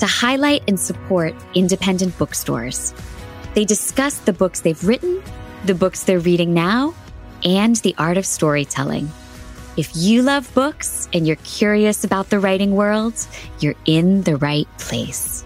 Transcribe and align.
to 0.00 0.06
highlight 0.06 0.62
and 0.66 0.78
support 0.78 1.34
independent 1.54 2.16
bookstores. 2.18 2.92
They 3.54 3.64
discuss 3.64 4.18
the 4.18 4.32
books 4.32 4.60
they've 4.60 4.84
written, 4.84 5.22
the 5.64 5.74
books 5.74 6.04
they're 6.04 6.18
reading 6.18 6.52
now, 6.52 6.94
and 7.44 7.76
the 7.76 7.94
art 7.98 8.16
of 8.16 8.26
storytelling. 8.26 9.10
If 9.76 9.90
you 9.94 10.22
love 10.22 10.52
books 10.54 11.08
and 11.12 11.26
you're 11.26 11.36
curious 11.36 12.04
about 12.04 12.30
the 12.30 12.40
writing 12.40 12.74
world, 12.74 13.14
you're 13.60 13.76
in 13.86 14.22
the 14.22 14.36
right 14.36 14.68
place. 14.78 15.44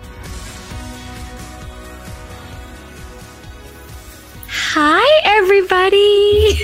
Hi, 4.77 5.21
everybody. 5.23 6.59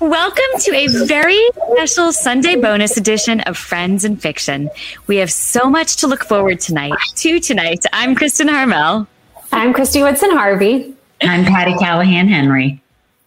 Welcome 0.00 0.60
to 0.60 0.74
a 0.74 1.06
very 1.06 1.40
special 1.72 2.12
Sunday 2.12 2.56
bonus 2.56 2.98
edition 2.98 3.40
of 3.40 3.56
Friends 3.56 4.04
and 4.04 4.20
Fiction. 4.20 4.68
We 5.06 5.16
have 5.16 5.32
so 5.32 5.70
much 5.70 5.96
to 5.96 6.08
look 6.08 6.26
forward 6.26 6.60
tonight 6.60 6.92
to 7.14 7.40
tonight. 7.40 7.82
I'm 7.94 8.14
Kristin 8.16 8.50
Harmel. 8.50 9.06
I'm 9.50 9.72
Kristy 9.72 10.02
Woodson 10.02 10.30
Harvey. 10.30 10.94
I'm 11.22 11.46
Patti 11.46 11.72
Callahan 11.78 12.28
Henry. 12.28 12.82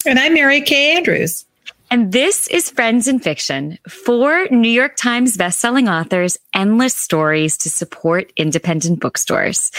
And 0.06 0.20
I'm 0.20 0.36
Mary 0.36 0.62
Kay 0.62 0.96
Andrews. 0.96 1.46
And 1.92 2.12
this 2.12 2.48
is 2.50 2.70
Friends 2.70 3.08
and 3.08 3.22
Fiction, 3.24 3.80
four 3.88 4.48
New 4.52 4.70
York 4.70 4.96
Times 4.96 5.36
bestselling 5.36 5.90
authors, 5.90 6.38
endless 6.54 6.94
stories 6.94 7.58
to 7.58 7.70
support 7.70 8.32
independent 8.38 9.00
bookstores. 9.00 9.72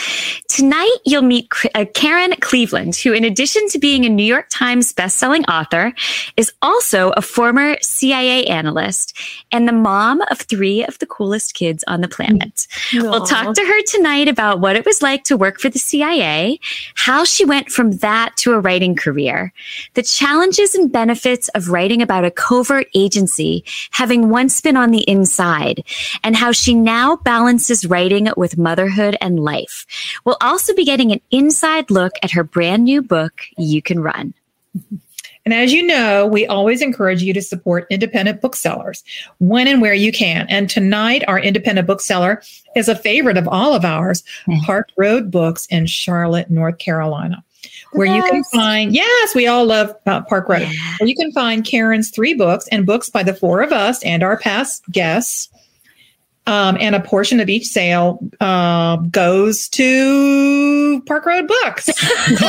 Tonight, 0.48 0.96
you'll 1.06 1.22
meet 1.22 1.48
uh, 1.72 1.84
Karen 1.94 2.32
Cleveland, 2.40 2.96
who, 2.96 3.12
in 3.12 3.22
addition 3.22 3.68
to 3.68 3.78
being 3.78 4.04
a 4.04 4.08
New 4.08 4.24
York 4.24 4.46
Times 4.50 4.92
bestselling 4.92 5.44
author, 5.48 5.92
is 6.36 6.52
also 6.62 7.10
a 7.10 7.22
former 7.22 7.76
CIA 7.80 8.44
analyst 8.46 9.16
and 9.52 9.68
the 9.68 9.72
mom 9.72 10.20
of 10.22 10.40
three 10.40 10.84
of 10.84 10.98
the 10.98 11.06
coolest 11.06 11.54
kids 11.54 11.84
on 11.86 12.00
the 12.00 12.08
planet. 12.08 12.66
Aww. 12.90 13.02
We'll 13.02 13.26
talk 13.26 13.54
to 13.54 13.64
her 13.64 13.82
tonight 13.82 14.26
about 14.26 14.58
what 14.58 14.74
it 14.74 14.84
was 14.84 15.00
like 15.00 15.22
to 15.24 15.36
work 15.36 15.60
for 15.60 15.68
the 15.68 15.78
CIA, 15.78 16.58
how 16.96 17.24
she 17.24 17.44
went 17.44 17.68
from 17.68 17.92
that 17.98 18.36
to 18.38 18.52
a 18.52 18.58
writing 18.58 18.96
career, 18.96 19.52
the 19.94 20.02
challenges 20.02 20.74
and 20.74 20.90
benefits 20.90 21.48
of 21.50 21.68
writing 21.68 21.99
about 22.02 22.24
a 22.24 22.30
covert 22.30 22.88
agency 22.94 23.64
having 23.90 24.28
once 24.28 24.60
been 24.60 24.76
on 24.76 24.90
the 24.90 25.08
inside 25.08 25.84
and 26.24 26.36
how 26.36 26.52
she 26.52 26.74
now 26.74 27.16
balances 27.16 27.86
writing 27.86 28.28
with 28.36 28.58
motherhood 28.58 29.16
and 29.20 29.40
life. 29.40 29.86
We'll 30.24 30.38
also 30.40 30.74
be 30.74 30.84
getting 30.84 31.12
an 31.12 31.20
inside 31.30 31.90
look 31.90 32.12
at 32.22 32.30
her 32.32 32.44
brand 32.44 32.84
new 32.84 33.02
book, 33.02 33.42
You 33.56 33.82
Can 33.82 34.00
Run. 34.00 34.34
And 35.44 35.54
as 35.54 35.72
you 35.72 35.82
know, 35.82 36.26
we 36.26 36.46
always 36.46 36.82
encourage 36.82 37.22
you 37.22 37.32
to 37.32 37.42
support 37.42 37.86
independent 37.90 38.40
booksellers 38.40 39.02
when 39.38 39.66
and 39.66 39.80
where 39.80 39.94
you 39.94 40.12
can. 40.12 40.46
And 40.48 40.68
tonight, 40.68 41.24
our 41.26 41.40
independent 41.40 41.86
bookseller 41.86 42.42
is 42.76 42.88
a 42.88 42.94
favorite 42.94 43.38
of 43.38 43.48
all 43.48 43.74
of 43.74 43.84
ours, 43.84 44.22
mm. 44.46 44.60
Park 44.62 44.90
Road 44.98 45.30
Books 45.30 45.66
in 45.66 45.86
Charlotte, 45.86 46.50
North 46.50 46.78
Carolina 46.78 47.42
where 47.92 48.06
yes. 48.06 48.16
you 48.16 48.30
can 48.30 48.44
find, 48.44 48.94
yes, 48.94 49.34
we 49.34 49.46
all 49.46 49.66
love 49.66 49.94
uh, 50.06 50.22
Park 50.22 50.48
Road, 50.48 50.62
yeah. 50.62 50.96
where 50.98 51.08
you 51.08 51.14
can 51.14 51.32
find 51.32 51.64
Karen's 51.64 52.10
three 52.10 52.34
books 52.34 52.66
and 52.68 52.86
books 52.86 53.10
by 53.10 53.22
the 53.22 53.34
four 53.34 53.62
of 53.62 53.72
us 53.72 54.02
and 54.04 54.22
our 54.22 54.38
past 54.38 54.84
guests. 54.90 55.48
Um, 56.46 56.78
and 56.80 56.96
a 56.96 57.00
portion 57.00 57.38
of 57.38 57.48
each 57.48 57.66
sale 57.66 58.18
uh, 58.40 58.96
goes 58.96 59.68
to 59.68 61.00
Park 61.02 61.26
Road 61.26 61.46
Books. 61.46 61.88
Eventually, 61.88 62.48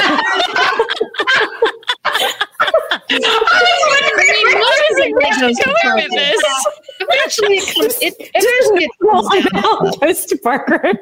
it 5.97 6.80
comes. 7.11 7.97
It, 8.01 8.15
eventually, 8.33 8.85
it 8.85 9.51
comes 9.53 9.97
goes 9.97 10.25
to 10.25 10.37
Park 10.37 10.67
Road. 10.69 10.97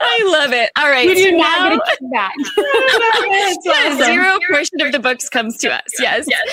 I 0.00 0.22
love 0.26 0.52
it. 0.52 0.70
All 0.76 0.88
right. 0.88 1.08
You 1.08 1.14
do 1.14 1.36
not 1.36 1.72
get 1.72 1.78
a 1.78 2.04
kickback. 2.04 2.30
yes, 3.64 4.04
zero 4.04 4.38
portion 4.50 4.80
of 4.80 4.92
the 4.92 4.98
books 4.98 5.28
comes 5.28 5.56
to 5.58 5.72
us. 5.72 5.82
Yes. 5.98 6.26
yes. 6.28 6.48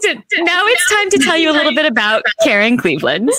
So, 0.00 0.12
now 0.38 0.64
it's 0.66 0.90
time 0.90 1.10
to 1.10 1.18
tell 1.18 1.36
you 1.36 1.50
a 1.50 1.52
little 1.52 1.74
bit 1.74 1.86
about 1.86 2.22
Karen 2.42 2.76
Cleveland. 2.76 3.30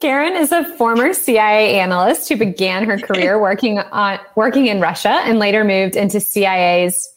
Karen 0.00 0.34
is 0.34 0.52
a 0.52 0.64
former 0.76 1.12
CIA 1.12 1.78
analyst 1.78 2.28
who 2.28 2.36
began 2.36 2.84
her 2.84 2.98
career 2.98 3.40
working 3.40 3.78
on 3.78 4.18
working 4.36 4.66
in 4.66 4.80
Russia 4.80 5.20
and 5.24 5.38
later 5.38 5.64
moved 5.64 5.96
into 5.96 6.20
CIA's 6.20 7.08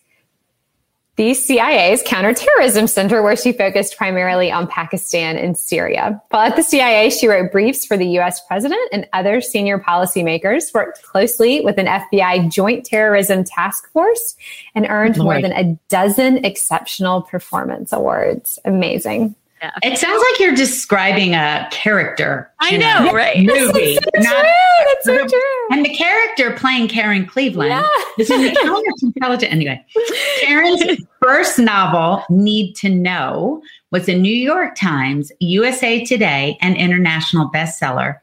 the 1.17 1.33
CIA's 1.33 2.01
counterterrorism 2.05 2.87
center, 2.87 3.21
where 3.21 3.35
she 3.35 3.51
focused 3.51 3.97
primarily 3.97 4.51
on 4.51 4.67
Pakistan 4.67 5.37
and 5.37 5.57
Syria. 5.57 6.21
While 6.29 6.47
at 6.47 6.55
the 6.55 6.63
CIA, 6.63 7.09
she 7.09 7.27
wrote 7.27 7.51
briefs 7.51 7.85
for 7.85 7.97
the 7.97 8.07
US 8.19 8.41
president 8.47 8.81
and 8.91 9.07
other 9.13 9.41
senior 9.41 9.77
policymakers, 9.77 10.73
worked 10.73 11.03
closely 11.03 11.61
with 11.61 11.77
an 11.77 11.87
FBI 11.87 12.51
Joint 12.51 12.85
Terrorism 12.85 13.43
Task 13.43 13.91
Force, 13.91 14.35
and 14.73 14.87
earned 14.89 15.19
oh 15.19 15.23
more 15.23 15.41
than 15.41 15.51
a 15.51 15.77
dozen 15.89 16.45
exceptional 16.45 17.21
performance 17.23 17.91
awards. 17.91 18.57
Amazing. 18.63 19.35
Yeah. 19.61 19.71
It 19.83 19.97
sounds 19.99 20.23
like 20.31 20.39
you're 20.39 20.55
describing 20.55 21.35
a 21.35 21.67
character. 21.71 22.51
I 22.59 22.77
know, 22.77 23.11
right? 23.13 23.37
Movie. 23.37 23.99
That's 24.13 24.27
so, 24.27 24.33
not, 24.33 24.41
true. 24.41 24.85
That's 24.87 25.05
so 25.05 25.27
true. 25.27 25.67
And 25.71 25.85
the 25.85 25.93
character 25.93 26.51
playing 26.57 26.87
Karen 26.87 27.27
Cleveland 27.27 27.69
yeah. 27.69 27.87
is 28.17 28.31
an 28.31 28.55
counterintelligent. 28.55 29.51
Anyway, 29.51 29.85
Karen's 30.41 30.83
first 31.21 31.59
novel, 31.59 32.23
Need 32.29 32.75
to 32.77 32.89
Know, 32.89 33.61
was 33.91 34.09
a 34.09 34.17
New 34.17 34.33
York 34.33 34.75
Times, 34.75 35.31
USA 35.39 36.03
Today, 36.03 36.57
and 36.61 36.75
international 36.77 37.49
bestseller. 37.49 38.19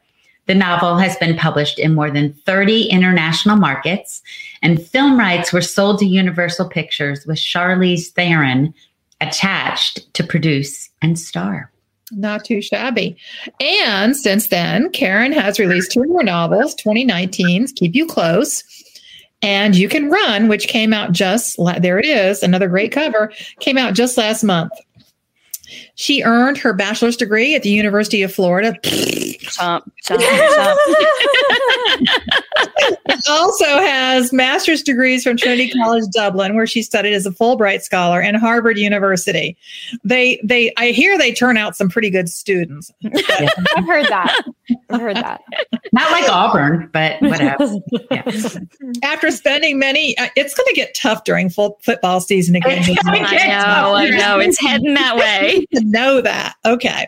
The 0.47 0.55
novel 0.55 0.97
has 0.97 1.15
been 1.17 1.37
published 1.37 1.77
in 1.77 1.93
more 1.93 2.09
than 2.09 2.33
30 2.33 2.89
international 2.89 3.55
markets, 3.55 4.21
and 4.63 4.81
film 4.81 5.17
rights 5.17 5.53
were 5.53 5.61
sold 5.61 5.99
to 5.99 6.05
Universal 6.05 6.69
Pictures 6.69 7.25
with 7.25 7.37
Charlize 7.37 8.07
Theron 8.07 8.73
attached 9.21 10.11
to 10.15 10.23
produce 10.23 10.89
and 11.01 11.19
star. 11.19 11.71
Not 12.11 12.45
too 12.45 12.61
shabby. 12.61 13.15
And 13.61 14.17
since 14.17 14.47
then, 14.47 14.89
Karen 14.89 15.31
has 15.31 15.59
released 15.59 15.91
two 15.91 16.03
more 16.05 16.23
novels 16.23 16.75
2019's 16.75 17.71
Keep 17.73 17.93
You 17.93 18.07
Close 18.07 18.63
and 19.41 19.75
You 19.75 19.87
Can 19.89 20.09
Run, 20.09 20.47
which 20.47 20.67
came 20.67 20.93
out 20.93 21.11
just, 21.11 21.57
there 21.79 21.97
it 21.99 22.05
is, 22.05 22.43
another 22.43 22.67
great 22.67 22.91
cover, 22.91 23.31
came 23.59 23.77
out 23.77 23.93
just 23.93 24.17
last 24.17 24.43
month. 24.43 24.71
She 25.95 26.23
earned 26.23 26.57
her 26.57 26.73
bachelor's 26.73 27.15
degree 27.15 27.55
at 27.55 27.63
the 27.63 27.69
University 27.69 28.21
of 28.23 28.33
Florida. 28.33 28.73
Chomp, 28.83 29.83
chomp, 30.03 30.19
chomp. 32.57 32.68
Also 33.29 33.65
has 33.65 34.31
master's 34.33 34.81
degrees 34.81 35.23
from 35.23 35.37
Trinity 35.37 35.71
College 35.71 36.05
Dublin, 36.11 36.55
where 36.55 36.67
she 36.67 36.81
studied 36.81 37.13
as 37.13 37.25
a 37.25 37.31
Fulbright 37.31 37.81
scholar, 37.81 38.21
and 38.21 38.37
Harvard 38.37 38.77
University. 38.77 39.57
They, 40.03 40.39
they, 40.43 40.73
I 40.77 40.91
hear 40.91 41.17
they 41.17 41.33
turn 41.33 41.57
out 41.57 41.75
some 41.75 41.89
pretty 41.89 42.09
good 42.09 42.29
students. 42.29 42.91
Yeah. 42.99 43.11
I've 43.75 43.85
heard 43.85 44.07
that. 44.07 44.43
I've 44.89 45.01
heard 45.01 45.17
that. 45.17 45.41
Not 45.91 46.11
like 46.11 46.29
Auburn, 46.29 46.89
but 46.93 47.21
whatever. 47.21 47.75
Yeah. 48.11 48.23
After 49.03 49.31
spending 49.31 49.79
many, 49.79 50.17
uh, 50.17 50.29
it's 50.35 50.53
going 50.53 50.67
to 50.67 50.75
get 50.75 50.93
tough 50.93 51.23
during 51.23 51.49
full 51.49 51.79
football 51.81 52.21
season 52.21 52.55
again. 52.55 52.83
I 53.05 53.47
know, 53.47 53.95
I 53.95 54.09
know, 54.09 54.39
it's 54.39 54.59
heading 54.59 54.93
that 54.93 55.15
way. 55.17 55.65
know 55.73 56.21
that. 56.21 56.55
Okay. 56.65 57.07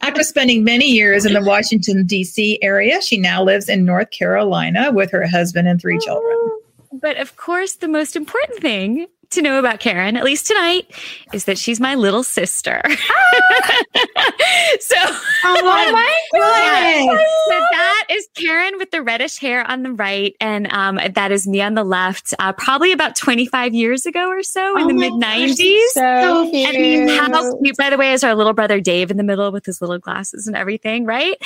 After 0.00 0.22
spending 0.22 0.64
many 0.64 0.86
years 0.86 1.24
in 1.24 1.34
the 1.34 1.42
Washington, 1.42 2.06
D.C. 2.06 2.58
area, 2.62 3.00
she 3.02 3.18
now 3.18 3.42
lives 3.42 3.68
in 3.68 3.84
North 3.84 4.10
Carolina 4.10 4.90
with 4.92 5.10
her 5.12 5.26
husband 5.26 5.68
and 5.68 5.80
three 5.80 5.98
children. 5.98 6.36
But 6.92 7.16
of 7.18 7.36
course, 7.36 7.76
the 7.76 7.88
most 7.88 8.16
important 8.16 8.60
thing 8.60 9.06
to 9.32 9.42
know 9.42 9.58
about 9.58 9.80
Karen, 9.80 10.16
at 10.16 10.24
least 10.24 10.46
tonight, 10.46 10.94
is 11.32 11.44
that 11.46 11.58
she's 11.58 11.80
my 11.80 11.94
little 11.94 12.22
sister. 12.22 12.82
Ah! 12.84 13.82
so, 14.80 14.96
oh 15.44 15.90
my 15.92 16.18
goodness. 16.32 17.26
So 17.48 17.58
that 17.72 18.06
is 18.10 18.28
Karen 18.34 18.78
with 18.78 18.90
the 18.90 19.02
reddish 19.02 19.38
hair 19.38 19.68
on 19.68 19.82
the 19.82 19.92
right, 19.92 20.36
and 20.40 20.70
um, 20.72 21.00
that 21.14 21.32
is 21.32 21.46
me 21.46 21.60
on 21.60 21.74
the 21.74 21.84
left. 21.84 22.34
Uh, 22.38 22.52
probably 22.52 22.92
about 22.92 23.16
25 23.16 23.74
years 23.74 24.06
ago 24.06 24.28
or 24.28 24.42
so 24.42 24.76
in 24.76 24.84
oh 24.84 24.88
the 24.88 24.94
mid 24.94 25.12
90s. 25.12 25.78
So 25.92 26.50
cute. 26.50 26.74
And 26.74 27.10
how 27.10 27.58
cute, 27.62 27.76
by 27.76 27.90
the 27.90 27.96
way, 27.96 28.12
is 28.12 28.22
our 28.22 28.34
little 28.34 28.52
brother 28.52 28.80
Dave 28.80 29.10
in 29.10 29.16
the 29.16 29.24
middle 29.24 29.50
with 29.50 29.64
his 29.64 29.80
little 29.80 29.98
glasses 29.98 30.46
and 30.46 30.56
everything, 30.56 31.04
right? 31.04 31.36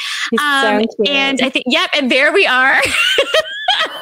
Um, 0.40 0.84
so 0.84 1.04
and 1.06 1.40
I 1.40 1.50
think, 1.50 1.66
yep, 1.69 1.90
and 1.94 2.10
there 2.10 2.32
we 2.32 2.46
are. 2.46 2.80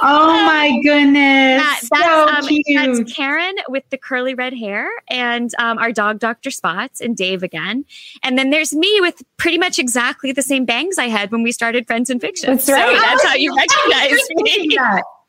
Oh 0.07 0.27
my 0.45 0.79
goodness. 0.83 1.63
That, 1.63 1.81
so 1.83 2.29
um, 2.29 2.47
cute. 2.47 2.65
that's 2.75 3.13
Karen 3.13 3.55
with 3.69 3.85
the 3.91 3.97
curly 3.99 4.35
red 4.35 4.53
hair 4.53 4.91
and 5.09 5.51
um, 5.59 5.79
our 5.79 5.93
dog, 5.93 6.19
Dr. 6.19 6.51
Spots, 6.51 7.01
and 7.01 7.17
Dave 7.17 7.43
again. 7.43 7.85
And 8.23 8.37
then 8.39 8.51
there's 8.51 8.75
me 8.75 9.01
with 9.01 9.23
pretty 9.39 9.57
much 9.59 9.79
exactly 9.79 10.31
the 10.33 10.43
same 10.43 10.65
bangs 10.67 10.99
I 10.99 11.09
had 11.09 11.33
when 11.33 11.43
we 11.43 11.53
started 11.53 11.87
Friends 11.87 12.11
and 12.11 12.21
Fiction. 12.21 12.51
That's 12.51 12.69
right. 12.71 12.95
So 12.97 13.01
that's 13.01 13.25
how 13.25 13.35
you 13.35 13.57
recognize 13.57 14.19
me. 14.37 14.77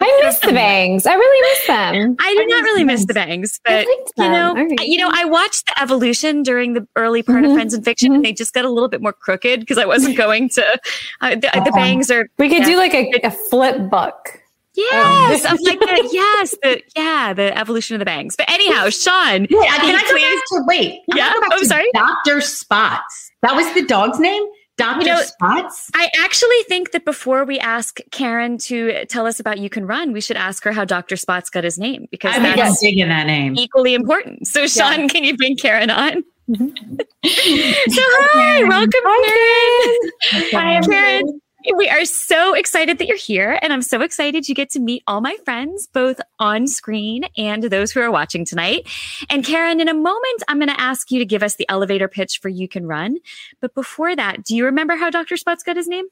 I 0.01 0.21
miss 0.25 0.39
the 0.39 0.51
bangs. 0.51 1.05
I 1.07 1.13
really 1.15 1.51
miss 1.53 1.67
them. 1.67 2.15
I 2.19 2.33
do 2.35 2.45
not 2.47 2.63
really 2.63 2.83
miss 2.83 3.05
the 3.05 3.13
bangs, 3.13 3.61
but 3.63 3.85
you 4.17 4.29
know. 4.29 4.53
I- 4.57 4.83
you 4.83 4.97
know, 4.97 5.09
I 5.11 5.23
watched 5.23 5.67
the 5.67 5.81
evolution 5.81 6.43
during 6.43 6.73
the 6.73 6.85
early 6.97 7.23
part 7.23 7.45
of 7.45 7.51
Mhm. 7.51 7.55
Friends 7.55 7.73
and 7.73 7.83
Fiction, 7.85 8.13
and 8.13 8.23
they 8.25 8.33
just 8.33 8.53
got 8.53 8.65
a 8.65 8.69
little 8.69 8.89
bit 8.89 9.01
more 9.01 9.13
crooked 9.13 9.61
because 9.61 9.77
I 9.77 9.85
wasn't 9.85 10.17
going 10.17 10.49
to. 10.49 10.79
Uh, 11.21 11.29
the, 11.35 11.49
the 11.63 11.71
bangs 11.73 12.11
are 12.11 12.29
We 12.37 12.49
could 12.49 12.59
Yeah. 12.59 12.65
do 12.65 12.77
like 12.77 12.93
a, 12.93 13.09
a 13.23 13.31
flip 13.31 13.89
book. 13.89 14.41
Yes, 14.75 15.45
I'm 15.45 15.57
like 15.63 15.79
the, 15.79 16.09
yes, 16.13 16.55
the 16.61 16.81
yeah, 16.95 17.33
the 17.33 17.57
evolution 17.57 17.95
of 17.95 17.99
the 17.99 18.05
bangs. 18.05 18.35
But 18.35 18.49
anyhow, 18.49 18.89
Sean, 18.89 19.47
Wait, 19.49 19.51
uh, 19.51 19.75
can 19.77 19.95
I 19.95 20.01
go 20.01 20.09
please- 20.11 20.23
back 20.23 20.43
to 20.51 20.63
wait? 20.67 21.01
Yeah? 21.15 21.33
I 21.35 21.39
back 21.39 21.49
Oh, 21.53 21.63
sorry. 21.63 21.89
Doctor 21.93 22.41
Spots. 22.41 23.31
That 23.41 23.55
was 23.55 23.71
the 23.73 23.83
dog's 23.85 24.19
name. 24.19 24.43
Doctor 24.77 25.05
You 25.05 25.13
know- 25.13 25.21
Spots. 25.21 25.89
I 25.95 26.09
actually 26.19 26.61
think 26.67 26.91
that 26.91 27.05
before 27.05 27.45
we 27.45 27.57
ask 27.59 27.99
Karen 28.11 28.57
to 28.59 29.05
tell 29.05 29.25
us 29.25 29.39
about 29.39 29.57
You 29.59 29.69
Can 29.69 29.87
Run, 29.87 30.11
we 30.11 30.19
should 30.19 30.35
ask 30.35 30.63
her 30.65 30.73
how 30.73 30.83
Dr. 30.83 31.15
Spots 31.15 31.49
got 31.49 31.63
his 31.63 31.77
name 31.79 32.07
because 32.11 32.33
I 32.33 32.37
I'm 32.37 32.57
that's 32.57 32.81
digging 32.81 33.07
that 33.07 33.25
name. 33.25 33.55
equally 33.55 33.93
important. 33.93 34.47
So, 34.47 34.67
Sean, 34.67 35.07
can 35.07 35.23
you 35.23 35.37
bring 35.37 35.55
Karen 35.55 35.89
on? 35.89 36.23
Mm-hmm. 36.49 36.67
so, 37.25 38.01
hi, 38.03 38.63
welcome, 38.65 38.91
Karen. 39.23 40.11
Hi, 40.51 40.81
Karen. 40.81 41.39
We 41.75 41.89
are 41.89 42.05
so 42.05 42.53
excited 42.53 42.99
that 42.99 43.07
you're 43.07 43.17
here, 43.17 43.59
and 43.61 43.73
I'm 43.73 43.81
so 43.81 44.01
excited 44.01 44.47
you 44.47 44.55
get 44.55 44.69
to 44.71 44.79
meet 44.79 45.03
all 45.07 45.21
my 45.21 45.35
friends, 45.45 45.87
both 45.87 46.21
on 46.39 46.67
screen 46.67 47.25
and 47.37 47.63
those 47.63 47.91
who 47.91 48.01
are 48.01 48.11
watching 48.11 48.45
tonight. 48.45 48.87
And 49.29 49.43
Karen, 49.43 49.81
in 49.81 49.87
a 49.87 49.93
moment, 49.93 50.43
I'm 50.47 50.57
going 50.57 50.69
to 50.69 50.79
ask 50.79 51.11
you 51.11 51.19
to 51.19 51.25
give 51.25 51.43
us 51.43 51.55
the 51.55 51.67
elevator 51.69 52.07
pitch 52.07 52.39
for 52.39 52.49
You 52.49 52.67
Can 52.67 52.85
Run. 52.85 53.17
But 53.61 53.73
before 53.73 54.15
that, 54.15 54.43
do 54.43 54.55
you 54.55 54.65
remember 54.65 54.95
how 54.95 55.09
Dr. 55.09 55.37
Spots 55.37 55.63
got 55.63 55.75
his 55.75 55.87
name? 55.87 56.05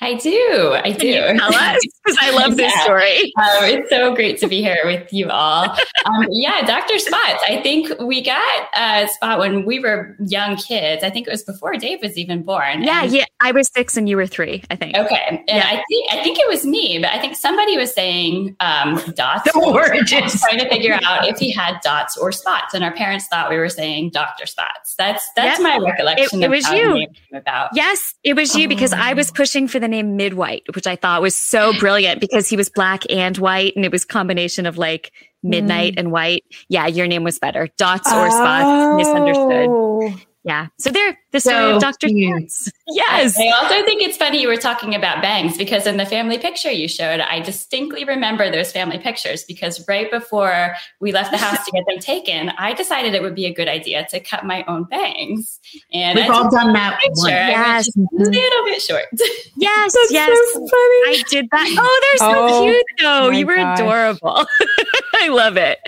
I 0.00 0.14
do. 0.14 0.76
I 0.84 0.90
do. 0.92 1.12
tell 1.38 1.54
us? 1.54 1.80
Because 2.04 2.18
I 2.20 2.30
love 2.36 2.58
this 2.58 2.70
Yeah. 2.70 2.82
story. 2.84 3.32
Um, 3.38 3.64
it's 3.64 3.88
so 3.88 4.14
great 4.14 4.38
to 4.40 4.46
be 4.46 4.60
here 4.60 4.76
with 4.84 5.10
you 5.10 5.30
all. 5.30 5.64
Um, 6.04 6.26
yeah, 6.30 6.60
Dr. 6.66 6.98
Spots. 6.98 7.42
I 7.48 7.62
think 7.62 7.98
we 7.98 8.20
got 8.22 8.68
a 8.76 9.08
spot 9.08 9.38
when 9.38 9.64
we 9.64 9.78
were 9.80 10.14
young 10.26 10.56
kids. 10.56 11.02
I 11.02 11.08
think 11.08 11.26
it 11.26 11.30
was 11.30 11.42
before 11.42 11.72
Dave 11.78 12.00
was 12.02 12.18
even 12.18 12.42
born. 12.42 12.82
Yeah, 12.82 13.04
And- 13.04 13.10
yeah. 13.12 13.24
I 13.40 13.52
was 13.52 13.70
six 13.74 13.96
and 13.96 14.06
you 14.06 14.16
were 14.16 14.26
three, 14.26 14.62
I 14.70 14.76
think. 14.76 14.94
Okay, 14.98 15.18
and 15.28 15.40
Yeah. 15.48 15.64
I 15.66 15.82
think 15.88 16.12
I 16.12 16.22
think 16.22 16.38
it 16.38 16.46
was 16.46 16.66
me, 16.66 16.98
but 16.98 17.10
I 17.10 17.18
think 17.18 17.36
somebody 17.36 17.78
was 17.78 17.94
saying 17.94 18.54
um, 18.60 18.96
dots. 19.14 19.50
The 19.50 19.58
or 19.58 19.80
origins. 19.88 20.38
trying 20.42 20.58
to 20.58 20.68
figure 20.68 20.98
out 21.02 21.26
if 21.26 21.38
he 21.38 21.50
had 21.50 21.78
dots 21.82 22.18
or 22.18 22.30
spots, 22.32 22.74
and 22.74 22.84
our 22.84 22.92
parents 22.92 23.26
thought 23.28 23.48
we 23.48 23.56
were 23.56 23.70
saying 23.70 24.10
Doctor 24.10 24.44
Spots. 24.44 24.94
That's 24.98 25.26
that's 25.36 25.58
my 25.58 25.78
recollection. 25.78 26.42
It- 26.42 26.44
it 26.44 26.46
of 26.46 26.50
was 26.52 26.66
how 26.66 26.74
you. 26.74 26.94
Came 26.94 27.08
about. 27.40 27.70
Yes, 27.74 28.14
it 28.22 28.34
was 28.34 28.54
you 28.54 28.68
because 28.68 28.92
I 28.92 29.14
was 29.14 29.30
pushing 29.30 29.68
for 29.68 29.78
the 29.84 29.88
name 29.88 30.18
Midwhite, 30.18 30.74
which 30.74 30.86
I 30.86 30.96
thought 30.96 31.22
was 31.22 31.34
so 31.34 31.72
brilliant 31.78 32.20
because 32.20 32.48
he 32.48 32.56
was 32.56 32.68
black 32.68 33.02
and 33.10 33.36
white, 33.38 33.76
and 33.76 33.84
it 33.84 33.92
was 33.92 34.04
combination 34.04 34.66
of 34.66 34.78
like 34.78 35.12
midnight 35.42 35.94
mm. 35.94 36.00
and 36.00 36.12
white. 36.12 36.44
Yeah, 36.68 36.86
your 36.86 37.06
name 37.06 37.22
was 37.22 37.38
better. 37.38 37.68
Dots 37.76 38.10
or 38.12 38.30
spots, 38.30 38.96
misunderstood. 38.96 39.66
Oh. 39.68 40.20
Yeah. 40.44 40.68
So 40.78 40.90
there, 40.90 41.18
the 41.34 41.40
story 41.40 41.56
So 41.56 41.76
of 41.76 41.82
Dr. 41.82 42.06
cute. 42.08 42.52
Yes. 42.88 43.38
I 43.38 43.48
also 43.60 43.84
think 43.84 44.00
it's 44.02 44.16
funny 44.16 44.40
you 44.40 44.48
were 44.48 44.56
talking 44.56 44.94
about 44.94 45.20
bangs 45.20 45.58
because 45.58 45.86
in 45.86 45.96
the 45.98 46.06
family 46.06 46.38
picture 46.38 46.70
you 46.70 46.88
showed, 46.88 47.20
I 47.20 47.40
distinctly 47.40 48.04
remember 48.04 48.50
those 48.50 48.72
family 48.72 48.98
pictures 48.98 49.44
because 49.44 49.86
right 49.88 50.10
before 50.10 50.74
we 51.00 51.12
left 51.12 51.30
the 51.32 51.38
house 51.38 51.64
to 51.64 51.70
get 51.72 51.84
them 51.86 51.98
taken, 51.98 52.50
I 52.56 52.72
decided 52.72 53.14
it 53.14 53.22
would 53.22 53.34
be 53.34 53.46
a 53.46 53.52
good 53.52 53.68
idea 53.68 54.06
to 54.10 54.20
cut 54.20 54.44
my 54.46 54.64
own 54.68 54.84
bangs. 54.84 55.60
And 55.92 56.16
We've 56.18 56.30
I 56.30 56.34
all 56.34 56.50
done 56.50 56.72
that 56.72 56.94
a 56.94 56.96
picture. 56.98 57.22
once. 57.22 57.28
I 57.28 57.50
Yes. 57.50 57.88
a 57.96 58.00
little 58.12 58.64
bit 58.64 58.80
short. 58.82 59.04
Yes. 59.56 59.94
That's 59.94 60.12
yes. 60.12 60.52
so 60.52 60.58
funny. 60.58 60.68
I 60.70 61.22
did 61.28 61.46
that. 61.52 61.74
Oh, 61.78 62.00
they're 62.02 62.18
so 62.18 62.34
Oh, 62.36 62.62
cute 62.64 62.86
though. 63.00 63.30
You 63.30 63.46
were 63.46 63.56
gosh. 63.56 63.78
adorable. 63.80 64.46
I 65.14 65.28
love 65.28 65.56
it. 65.56 65.78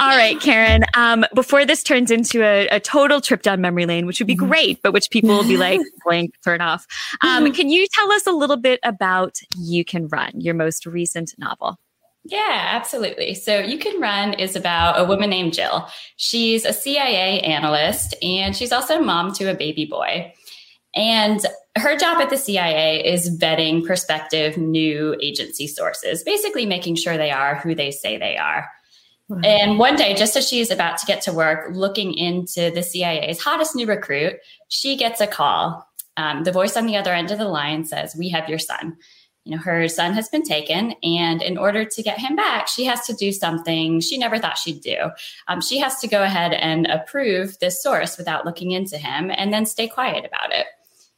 All 0.00 0.08
right, 0.16 0.40
Karen. 0.40 0.84
Um, 0.94 1.24
before 1.34 1.64
this 1.66 1.82
turns 1.82 2.10
into 2.10 2.42
a, 2.42 2.66
a 2.68 2.80
total 2.80 3.20
trip 3.20 3.42
down 3.42 3.60
memory 3.60 3.86
lane, 3.86 4.06
which 4.06 4.18
would 4.20 4.26
be 4.26 4.34
Mm-hmm. 4.34 4.46
great, 4.48 4.73
but 4.82 4.92
which 4.92 5.10
people 5.10 5.30
will 5.30 5.48
be 5.48 5.56
like, 5.56 5.80
blank, 6.04 6.34
turn 6.44 6.60
off. 6.60 6.86
Um, 7.20 7.52
can 7.52 7.68
you 7.68 7.86
tell 7.92 8.12
us 8.12 8.26
a 8.26 8.32
little 8.32 8.56
bit 8.56 8.80
about 8.82 9.38
You 9.58 9.84
Can 9.84 10.08
Run, 10.08 10.32
your 10.34 10.54
most 10.54 10.86
recent 10.86 11.34
novel? 11.38 11.78
Yeah, 12.24 12.70
absolutely. 12.72 13.34
So 13.34 13.58
You 13.58 13.78
Can 13.78 14.00
Run 14.00 14.32
is 14.34 14.56
about 14.56 14.98
a 14.98 15.04
woman 15.04 15.28
named 15.28 15.52
Jill. 15.52 15.86
She's 16.16 16.64
a 16.64 16.72
CIA 16.72 17.40
analyst 17.40 18.14
and 18.22 18.56
she's 18.56 18.72
also 18.72 18.98
a 19.00 19.02
mom 19.02 19.32
to 19.34 19.50
a 19.50 19.54
baby 19.54 19.84
boy. 19.84 20.32
And 20.94 21.44
her 21.76 21.96
job 21.96 22.22
at 22.22 22.30
the 22.30 22.38
CIA 22.38 23.04
is 23.04 23.36
vetting 23.38 23.84
prospective 23.84 24.56
new 24.56 25.16
agency 25.20 25.66
sources, 25.66 26.22
basically 26.22 26.66
making 26.66 26.94
sure 26.94 27.16
they 27.16 27.32
are 27.32 27.56
who 27.56 27.74
they 27.74 27.90
say 27.90 28.16
they 28.16 28.36
are. 28.36 28.68
And 29.30 29.78
one 29.78 29.96
day, 29.96 30.14
just 30.14 30.36
as 30.36 30.48
she's 30.48 30.70
about 30.70 30.98
to 30.98 31.06
get 31.06 31.22
to 31.22 31.32
work, 31.32 31.70
looking 31.74 32.12
into 32.14 32.70
the 32.70 32.82
CIA's 32.82 33.40
hottest 33.40 33.74
new 33.74 33.86
recruit, 33.86 34.36
she 34.68 34.96
gets 34.96 35.20
a 35.20 35.26
call. 35.26 35.88
Um, 36.16 36.44
the 36.44 36.52
voice 36.52 36.76
on 36.76 36.86
the 36.86 36.96
other 36.96 37.12
end 37.12 37.30
of 37.30 37.38
the 37.38 37.48
line 37.48 37.84
says, 37.84 38.14
We 38.16 38.28
have 38.28 38.48
your 38.48 38.58
son. 38.58 38.96
You 39.44 39.56
know, 39.56 39.62
her 39.62 39.88
son 39.88 40.14
has 40.14 40.28
been 40.28 40.42
taken, 40.42 40.94
and 41.02 41.42
in 41.42 41.58
order 41.58 41.84
to 41.84 42.02
get 42.02 42.18
him 42.18 42.34
back, 42.34 42.66
she 42.66 42.84
has 42.84 43.06
to 43.06 43.14
do 43.14 43.30
something 43.30 44.00
she 44.00 44.16
never 44.16 44.38
thought 44.38 44.56
she'd 44.56 44.80
do. 44.80 44.96
Um, 45.48 45.60
she 45.60 45.78
has 45.78 45.98
to 46.00 46.08
go 46.08 46.22
ahead 46.22 46.54
and 46.54 46.86
approve 46.86 47.58
this 47.58 47.82
source 47.82 48.16
without 48.16 48.46
looking 48.46 48.70
into 48.70 48.96
him 48.96 49.30
and 49.34 49.52
then 49.52 49.66
stay 49.66 49.86
quiet 49.86 50.24
about 50.24 50.52
it. 50.52 50.66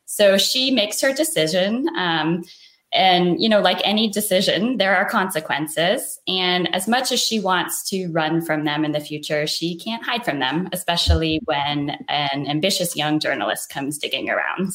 So 0.06 0.38
she 0.38 0.72
makes 0.72 1.00
her 1.00 1.12
decision. 1.12 1.88
Um, 1.96 2.44
and, 2.92 3.40
you 3.40 3.48
know, 3.48 3.60
like 3.60 3.80
any 3.84 4.08
decision, 4.08 4.78
there 4.78 4.96
are 4.96 5.08
consequences. 5.08 6.18
And 6.26 6.72
as 6.74 6.88
much 6.88 7.12
as 7.12 7.20
she 7.20 7.40
wants 7.40 7.88
to 7.90 8.08
run 8.08 8.40
from 8.40 8.64
them 8.64 8.84
in 8.84 8.92
the 8.92 9.00
future, 9.00 9.46
she 9.46 9.76
can't 9.76 10.04
hide 10.04 10.24
from 10.24 10.38
them, 10.38 10.68
especially 10.72 11.40
when 11.44 11.90
an 12.08 12.46
ambitious 12.46 12.96
young 12.96 13.18
journalist 13.20 13.68
comes 13.68 13.98
digging 13.98 14.30
around. 14.30 14.72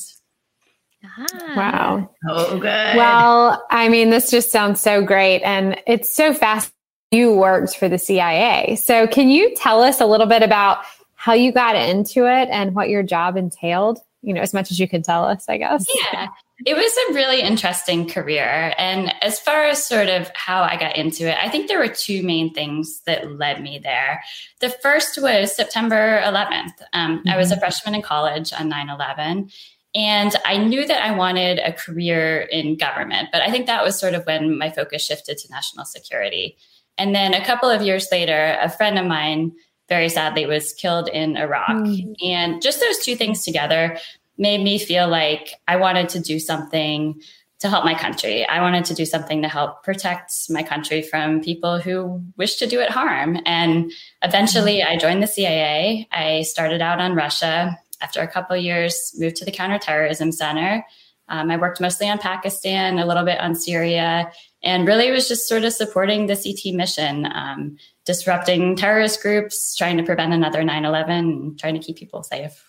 Ah. 1.03 1.53
Wow. 1.55 2.09
Oh, 2.29 2.59
good. 2.59 2.95
Well, 2.95 3.65
I 3.71 3.89
mean, 3.89 4.11
this 4.11 4.29
just 4.29 4.51
sounds 4.51 4.79
so 4.81 5.01
great. 5.03 5.41
And 5.41 5.77
it's 5.87 6.13
so 6.13 6.33
fast. 6.33 6.71
You 7.09 7.33
worked 7.35 7.75
for 7.75 7.89
the 7.89 7.97
CIA. 7.97 8.77
So, 8.77 9.05
can 9.05 9.27
you 9.29 9.53
tell 9.55 9.81
us 9.83 9.99
a 9.99 10.05
little 10.05 10.27
bit 10.27 10.43
about 10.43 10.85
how 11.15 11.33
you 11.33 11.51
got 11.51 11.75
into 11.75 12.25
it 12.25 12.47
and 12.49 12.73
what 12.73 12.87
your 12.87 13.03
job 13.03 13.35
entailed? 13.35 13.99
You 14.21 14.33
know, 14.33 14.39
as 14.39 14.53
much 14.53 14.71
as 14.71 14.79
you 14.79 14.87
can 14.87 15.01
tell 15.01 15.25
us, 15.25 15.43
I 15.49 15.57
guess. 15.57 15.85
Yeah, 16.13 16.27
it 16.65 16.75
was 16.75 16.97
a 17.09 17.13
really 17.13 17.41
interesting 17.41 18.07
career. 18.07 18.73
And 18.77 19.13
as 19.21 19.39
far 19.39 19.63
as 19.63 19.85
sort 19.85 20.09
of 20.09 20.29
how 20.35 20.61
I 20.63 20.77
got 20.77 20.95
into 20.95 21.27
it, 21.27 21.37
I 21.41 21.49
think 21.49 21.67
there 21.67 21.79
were 21.79 21.87
two 21.87 22.23
main 22.23 22.53
things 22.53 23.01
that 23.05 23.37
led 23.37 23.61
me 23.61 23.79
there. 23.79 24.23
The 24.59 24.69
first 24.69 25.21
was 25.21 25.55
September 25.55 26.21
11th. 26.23 26.73
Um, 26.93 27.23
I 27.27 27.37
was 27.37 27.51
a 27.51 27.59
freshman 27.59 27.95
in 27.95 28.01
college 28.01 28.53
on 28.53 28.69
9 28.69 28.89
11. 28.89 29.49
And 29.93 30.35
I 30.45 30.57
knew 30.57 30.85
that 30.87 31.03
I 31.03 31.15
wanted 31.15 31.59
a 31.59 31.73
career 31.73 32.39
in 32.39 32.77
government, 32.77 33.29
but 33.31 33.41
I 33.41 33.51
think 33.51 33.65
that 33.65 33.83
was 33.83 33.99
sort 33.99 34.13
of 34.13 34.25
when 34.25 34.57
my 34.57 34.69
focus 34.69 35.03
shifted 35.03 35.37
to 35.39 35.51
national 35.51 35.85
security. 35.85 36.57
And 36.97 37.13
then 37.13 37.33
a 37.33 37.43
couple 37.43 37.69
of 37.69 37.81
years 37.81 38.07
later, 38.11 38.57
a 38.61 38.69
friend 38.69 38.97
of 38.97 39.05
mine 39.05 39.51
very 39.89 40.07
sadly 40.07 40.45
was 40.45 40.73
killed 40.73 41.09
in 41.09 41.35
Iraq. 41.35 41.71
Mm. 41.71 42.15
And 42.23 42.61
just 42.61 42.79
those 42.79 42.99
two 42.99 43.17
things 43.17 43.43
together 43.43 43.97
made 44.41 44.61
me 44.61 44.79
feel 44.79 45.07
like 45.07 45.53
I 45.67 45.75
wanted 45.77 46.09
to 46.09 46.19
do 46.19 46.39
something 46.39 47.21
to 47.59 47.69
help 47.69 47.85
my 47.85 47.93
country. 47.93 48.43
I 48.43 48.59
wanted 48.59 48.85
to 48.85 48.95
do 48.95 49.05
something 49.05 49.43
to 49.43 49.47
help 49.47 49.83
protect 49.83 50.33
my 50.49 50.63
country 50.63 51.03
from 51.03 51.41
people 51.41 51.79
who 51.79 52.23
wish 52.37 52.55
to 52.55 52.65
do 52.65 52.81
it 52.81 52.89
harm. 52.89 53.37
And 53.45 53.91
eventually 54.23 54.81
I 54.81 54.97
joined 54.97 55.21
the 55.21 55.27
CIA. 55.27 56.07
I 56.11 56.41
started 56.41 56.81
out 56.81 56.99
on 56.99 57.13
Russia. 57.13 57.77
After 58.01 58.19
a 58.19 58.27
couple 58.27 58.55
of 58.55 58.63
years, 58.63 59.13
moved 59.19 59.35
to 59.37 59.45
the 59.45 59.51
Counterterrorism 59.51 60.31
Center. 60.31 60.83
Um, 61.29 61.51
I 61.51 61.57
worked 61.57 61.79
mostly 61.79 62.09
on 62.09 62.17
Pakistan, 62.17 62.97
a 62.97 63.05
little 63.05 63.23
bit 63.23 63.39
on 63.39 63.53
Syria, 63.53 64.31
and 64.63 64.87
really 64.87 65.11
was 65.11 65.27
just 65.27 65.47
sort 65.47 65.63
of 65.63 65.71
supporting 65.71 66.25
the 66.25 66.35
CT 66.35 66.73
mission, 66.75 67.27
um, 67.31 67.77
disrupting 68.05 68.75
terrorist 68.75 69.21
groups, 69.21 69.75
trying 69.75 69.97
to 69.97 70.03
prevent 70.03 70.33
another 70.33 70.63
9 70.63 70.83
11, 70.83 71.57
trying 71.59 71.75
to 71.75 71.79
keep 71.79 71.95
people 71.95 72.23
safe. 72.23 72.67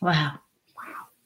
wow. 0.00 0.38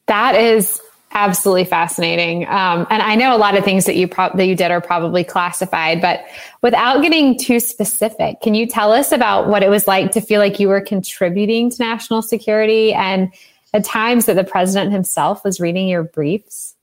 That 0.06 0.34
is 0.34 0.80
absolutely 1.12 1.64
fascinating. 1.64 2.44
Um, 2.46 2.86
and 2.90 3.00
I 3.00 3.14
know 3.14 3.34
a 3.34 3.38
lot 3.38 3.56
of 3.56 3.64
things 3.64 3.86
that 3.86 3.96
you 3.96 4.08
pro- 4.08 4.34
that 4.34 4.46
you 4.46 4.56
did 4.56 4.70
are 4.70 4.80
probably 4.80 5.22
classified, 5.22 6.00
but 6.00 6.24
without 6.60 7.02
getting 7.02 7.38
too 7.38 7.60
specific, 7.60 8.40
can 8.42 8.54
you 8.54 8.66
tell 8.66 8.92
us 8.92 9.12
about 9.12 9.48
what 9.48 9.62
it 9.62 9.70
was 9.70 9.86
like 9.86 10.10
to 10.12 10.20
feel 10.20 10.40
like 10.40 10.58
you 10.58 10.68
were 10.68 10.80
contributing 10.80 11.70
to 11.70 11.82
national 11.82 12.20
security 12.20 12.92
and 12.92 13.32
at 13.72 13.84
times 13.84 14.26
that 14.26 14.34
the 14.34 14.44
president 14.44 14.92
himself 14.92 15.44
was 15.44 15.60
reading 15.60 15.88
your 15.88 16.02
briefs? 16.02 16.74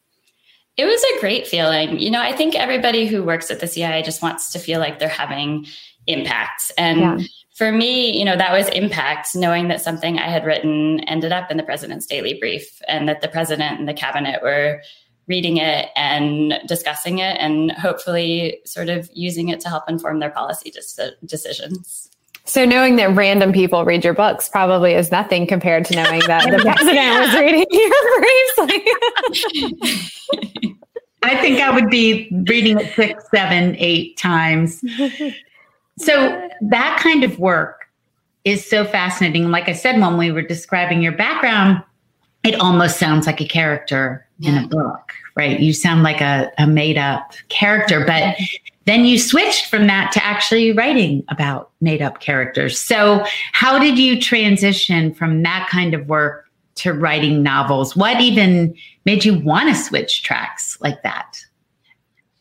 It 0.77 0.85
was 0.85 1.03
a 1.03 1.19
great 1.19 1.45
feeling. 1.45 1.99
You 1.99 2.09
know, 2.09 2.21
I 2.21 2.31
think 2.31 2.55
everybody 2.55 3.05
who 3.05 3.23
works 3.23 3.51
at 3.51 3.59
the 3.59 3.67
CIA 3.67 4.01
just 4.01 4.21
wants 4.21 4.53
to 4.53 4.59
feel 4.59 4.79
like 4.79 4.99
they're 4.99 5.09
having 5.09 5.67
impact. 6.07 6.71
And 6.77 6.99
yeah. 6.99 7.27
For 7.61 7.71
me, 7.71 8.17
you 8.17 8.25
know, 8.25 8.35
that 8.35 8.51
was 8.51 8.67
impact, 8.69 9.35
knowing 9.35 9.67
that 9.67 9.79
something 9.79 10.17
I 10.17 10.29
had 10.29 10.43
written 10.47 10.99
ended 11.01 11.31
up 11.31 11.51
in 11.51 11.57
the 11.57 11.63
president's 11.63 12.07
daily 12.07 12.33
brief 12.33 12.81
and 12.87 13.07
that 13.07 13.21
the 13.21 13.27
president 13.27 13.77
and 13.77 13.87
the 13.87 13.93
cabinet 13.93 14.41
were 14.41 14.81
reading 15.27 15.57
it 15.57 15.89
and 15.95 16.55
discussing 16.67 17.19
it 17.19 17.37
and 17.39 17.71
hopefully 17.73 18.61
sort 18.65 18.89
of 18.89 19.11
using 19.13 19.49
it 19.49 19.59
to 19.59 19.69
help 19.69 19.87
inform 19.87 20.21
their 20.21 20.31
policy 20.31 20.73
decisions. 21.23 22.09
So 22.45 22.65
knowing 22.65 22.95
that 22.95 23.15
random 23.15 23.53
people 23.53 23.85
read 23.85 24.03
your 24.03 24.15
books 24.15 24.49
probably 24.49 24.95
is 24.95 25.11
nothing 25.11 25.45
compared 25.45 25.85
to 25.85 25.95
knowing 25.95 26.21
that 26.25 26.49
the 26.49 26.57
president 26.63 27.27
was 27.27 27.35
reading 27.39 27.67
your 27.69 27.91
briefs. 29.37 30.11
I 31.21 31.37
think 31.39 31.59
I 31.59 31.69
would 31.69 31.91
be 31.91 32.27
reading 32.47 32.79
it 32.79 32.91
six, 32.95 33.23
seven, 33.29 33.75
eight 33.77 34.17
times. 34.17 34.83
So 36.03 36.50
that 36.62 37.00
kind 37.01 37.24
of 37.24 37.39
work 37.39 37.88
is 38.43 38.67
so 38.67 38.86
fascinating. 38.86 39.51
Like 39.51 39.70
I 39.70 39.74
said, 39.74 40.00
when 40.00 40.17
we 40.17 40.31
were 40.31 40.41
describing 40.41 41.01
your 41.01 41.12
background, 41.12 41.84
it 42.43 42.55
almost 42.60 42.98
sounds 42.98 43.27
like 43.27 43.39
a 43.39 43.48
character 43.48 44.25
yeah. 44.39 44.50
in 44.50 44.65
a 44.65 44.67
book, 44.67 45.13
right? 45.36 45.60
You 45.60 45.74
sound 45.74 46.03
like 46.03 46.22
a, 46.22 46.51
a 46.58 46.65
made 46.65 46.98
up 46.98 47.34
character, 47.50 48.03
but 48.05 48.36
then 48.86 49.05
you 49.05 49.20
switched 49.20 49.67
from 49.67 49.86
that 49.88 50.12
to 50.13 50.25
actually 50.25 50.72
writing 50.72 51.24
about 51.29 51.70
made 51.81 52.01
up 52.01 52.20
characters. 52.20 52.79
So, 52.79 53.24
how 53.53 53.77
did 53.77 54.00
you 54.00 54.20
transition 54.20 55.13
from 55.13 55.43
that 55.43 55.70
kind 55.70 55.93
of 55.93 56.08
work 56.08 56.48
to 56.75 56.93
writing 56.93 57.43
novels? 57.43 57.96
What 57.96 58.20
even 58.20 58.75
made 59.05 59.24
you 59.24 59.38
want 59.39 59.70
to 59.70 59.75
switch 59.75 60.24
tracks 60.24 60.79
like 60.81 61.03
that? 61.03 61.38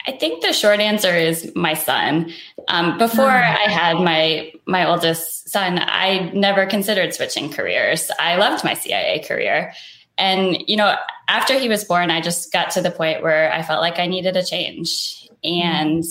I 0.06 0.12
think 0.12 0.42
the 0.42 0.52
short 0.52 0.80
answer 0.80 1.14
is 1.14 1.52
my 1.54 1.74
son. 1.74 2.32
Um, 2.68 2.96
before 2.98 3.30
ah. 3.30 3.56
I 3.66 3.70
had 3.70 3.96
my 3.96 4.52
my 4.66 4.86
oldest 4.86 5.48
son, 5.48 5.78
I 5.80 6.30
never 6.34 6.66
considered 6.66 7.14
switching 7.14 7.50
careers. 7.50 8.10
I 8.18 8.36
loved 8.36 8.64
my 8.64 8.74
CIA 8.74 9.20
career, 9.20 9.72
and 10.16 10.56
you 10.66 10.76
know, 10.76 10.96
after 11.28 11.58
he 11.58 11.68
was 11.68 11.84
born, 11.84 12.10
I 12.10 12.20
just 12.20 12.52
got 12.52 12.70
to 12.72 12.80
the 12.80 12.90
point 12.90 13.22
where 13.22 13.52
I 13.52 13.62
felt 13.62 13.80
like 13.80 13.98
I 13.98 14.06
needed 14.06 14.36
a 14.36 14.44
change. 14.44 15.28
And 15.44 16.04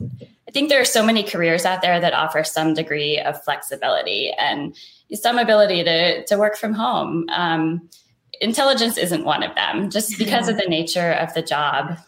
I 0.00 0.50
think 0.52 0.68
there 0.68 0.80
are 0.80 0.86
so 0.86 1.04
many 1.04 1.22
careers 1.22 1.64
out 1.64 1.82
there 1.82 2.00
that 2.00 2.14
offer 2.14 2.44
some 2.44 2.74
degree 2.74 3.18
of 3.18 3.42
flexibility 3.44 4.32
and 4.38 4.76
some 5.14 5.38
ability 5.38 5.84
to 5.84 6.24
to 6.26 6.36
work 6.36 6.56
from 6.56 6.74
home. 6.74 7.26
Um, 7.30 7.88
intelligence 8.40 8.98
isn't 8.98 9.24
one 9.24 9.42
of 9.42 9.54
them, 9.54 9.88
just 9.88 10.18
because 10.18 10.48
of 10.48 10.56
the 10.56 10.66
nature 10.66 11.12
of 11.12 11.32
the 11.32 11.42
job 11.42 11.98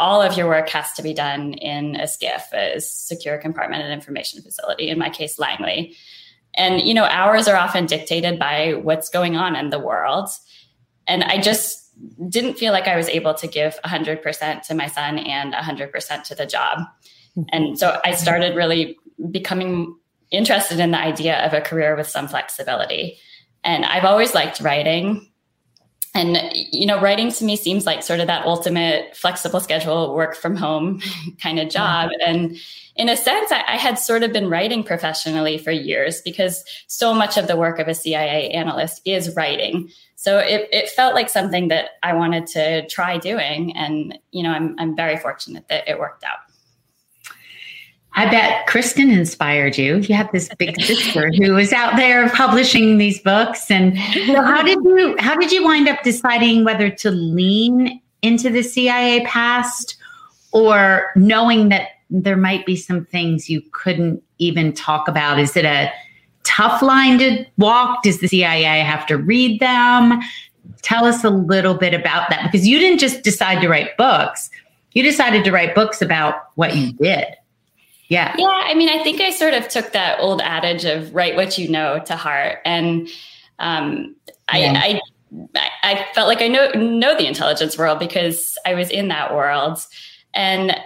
all 0.00 0.22
of 0.22 0.36
your 0.36 0.48
work 0.48 0.70
has 0.70 0.90
to 0.92 1.02
be 1.02 1.12
done 1.12 1.52
in 1.52 1.94
a 1.94 2.04
SCIF, 2.04 2.52
a 2.54 2.80
secure 2.80 3.40
compartmented 3.40 3.92
information 3.92 4.40
facility, 4.42 4.88
in 4.88 4.98
my 4.98 5.10
case, 5.10 5.38
Langley. 5.38 5.94
And, 6.54 6.80
you 6.80 6.94
know, 6.94 7.04
hours 7.04 7.46
are 7.46 7.56
often 7.56 7.84
dictated 7.84 8.38
by 8.38 8.72
what's 8.72 9.10
going 9.10 9.36
on 9.36 9.54
in 9.54 9.68
the 9.68 9.78
world. 9.78 10.30
And 11.06 11.22
I 11.22 11.38
just 11.38 11.92
didn't 12.28 12.54
feel 12.54 12.72
like 12.72 12.88
I 12.88 12.96
was 12.96 13.08
able 13.10 13.34
to 13.34 13.46
give 13.46 13.78
100% 13.84 14.62
to 14.62 14.74
my 14.74 14.86
son 14.86 15.18
and 15.18 15.52
100% 15.52 16.22
to 16.24 16.34
the 16.34 16.46
job. 16.46 16.78
Mm-hmm. 17.36 17.42
And 17.52 17.78
so 17.78 18.00
I 18.02 18.14
started 18.14 18.56
really 18.56 18.96
becoming 19.30 19.96
interested 20.30 20.80
in 20.80 20.92
the 20.92 20.98
idea 20.98 21.44
of 21.44 21.52
a 21.52 21.60
career 21.60 21.94
with 21.94 22.06
some 22.06 22.26
flexibility. 22.26 23.18
And 23.62 23.84
I've 23.84 24.04
always 24.04 24.34
liked 24.34 24.60
writing 24.60 25.29
and 26.14 26.38
you 26.52 26.86
know 26.86 27.00
writing 27.00 27.30
to 27.30 27.44
me 27.44 27.56
seems 27.56 27.86
like 27.86 28.02
sort 28.02 28.20
of 28.20 28.26
that 28.26 28.44
ultimate 28.44 29.16
flexible 29.16 29.60
schedule 29.60 30.14
work 30.14 30.34
from 30.34 30.56
home 30.56 31.00
kind 31.42 31.58
of 31.58 31.68
job. 31.68 32.10
And 32.24 32.56
in 32.96 33.08
a 33.08 33.16
sense 33.16 33.52
I, 33.52 33.62
I, 33.66 33.76
had 33.76 33.98
sort 33.98 34.22
of 34.22 34.32
been 34.32 34.50
writing 34.50 34.82
professionally 34.82 35.56
for 35.56 35.70
years 35.70 36.20
because 36.22 36.64
so 36.88 37.14
much 37.14 37.36
of 37.36 37.46
the 37.46 37.56
work 37.56 37.78
of 37.78 37.86
a 37.88 37.94
cia 37.94 38.50
analyst 38.50 39.00
is 39.04 39.34
writing. 39.36 39.90
So 40.16 40.38
it, 40.38 40.68
it 40.72 40.90
felt 40.90 41.14
like 41.14 41.28
something 41.28 41.68
that 41.68 41.90
i 42.02 42.12
wanted 42.12 42.46
to 42.48 42.86
try 42.88 43.16
doing. 43.16 43.76
And 43.76 44.18
you 44.32 44.42
know 44.42 44.50
i'm, 44.50 44.74
I'm 44.78 44.96
very 44.96 45.16
fortunate 45.16 45.68
that 45.68 45.88
it 45.88 45.98
worked 45.98 46.24
out 46.24 46.49
I 48.14 48.28
bet 48.28 48.66
Kristin 48.66 49.12
inspired 49.16 49.78
you. 49.78 49.98
You 49.98 50.14
have 50.14 50.30
this 50.32 50.48
big 50.58 50.80
sister 50.80 51.30
who 51.32 51.54
was 51.54 51.72
out 51.72 51.96
there 51.96 52.28
publishing 52.30 52.98
these 52.98 53.20
books. 53.20 53.70
And 53.70 53.96
so 54.26 54.42
how 54.42 54.62
did 54.62 54.78
you 54.82 55.16
how 55.18 55.36
did 55.36 55.52
you 55.52 55.64
wind 55.64 55.88
up 55.88 56.02
deciding 56.02 56.64
whether 56.64 56.90
to 56.90 57.10
lean 57.10 58.00
into 58.22 58.50
the 58.50 58.62
CIA 58.62 59.24
past 59.26 59.96
or 60.52 61.12
knowing 61.14 61.68
that 61.68 61.88
there 62.10 62.36
might 62.36 62.66
be 62.66 62.74
some 62.74 63.04
things 63.04 63.48
you 63.48 63.62
couldn't 63.72 64.22
even 64.38 64.72
talk 64.72 65.06
about? 65.06 65.38
Is 65.38 65.56
it 65.56 65.64
a 65.64 65.92
tough 66.42 66.82
line 66.82 67.18
to 67.18 67.44
walk? 67.58 68.02
Does 68.02 68.18
the 68.18 68.26
CIA 68.26 68.80
have 68.80 69.06
to 69.06 69.16
read 69.16 69.60
them? 69.60 70.20
Tell 70.82 71.04
us 71.04 71.22
a 71.22 71.30
little 71.30 71.74
bit 71.74 71.94
about 71.94 72.28
that 72.30 72.50
because 72.50 72.66
you 72.66 72.78
didn't 72.78 72.98
just 72.98 73.22
decide 73.22 73.60
to 73.60 73.68
write 73.68 73.96
books. 73.96 74.50
You 74.92 75.04
decided 75.04 75.44
to 75.44 75.52
write 75.52 75.76
books 75.76 76.02
about 76.02 76.34
what 76.56 76.76
you 76.76 76.92
did. 76.94 77.26
Yeah. 78.10 78.34
Yeah. 78.36 78.48
I 78.48 78.74
mean, 78.74 78.88
I 78.88 79.02
think 79.04 79.20
I 79.20 79.30
sort 79.30 79.54
of 79.54 79.68
took 79.68 79.92
that 79.92 80.18
old 80.18 80.42
adage 80.42 80.84
of 80.84 81.14
write 81.14 81.36
what 81.36 81.56
you 81.56 81.68
know 81.68 82.00
to 82.06 82.16
heart. 82.16 82.58
And 82.64 83.08
um, 83.60 84.16
yeah. 84.52 84.72
I, 84.76 85.00
I, 85.54 85.70
I 85.84 86.06
felt 86.12 86.26
like 86.26 86.42
I 86.42 86.48
know, 86.48 86.72
know 86.72 87.16
the 87.16 87.28
intelligence 87.28 87.78
world 87.78 88.00
because 88.00 88.58
I 88.66 88.74
was 88.74 88.90
in 88.90 89.08
that 89.08 89.32
world. 89.32 89.78
And, 90.34 90.76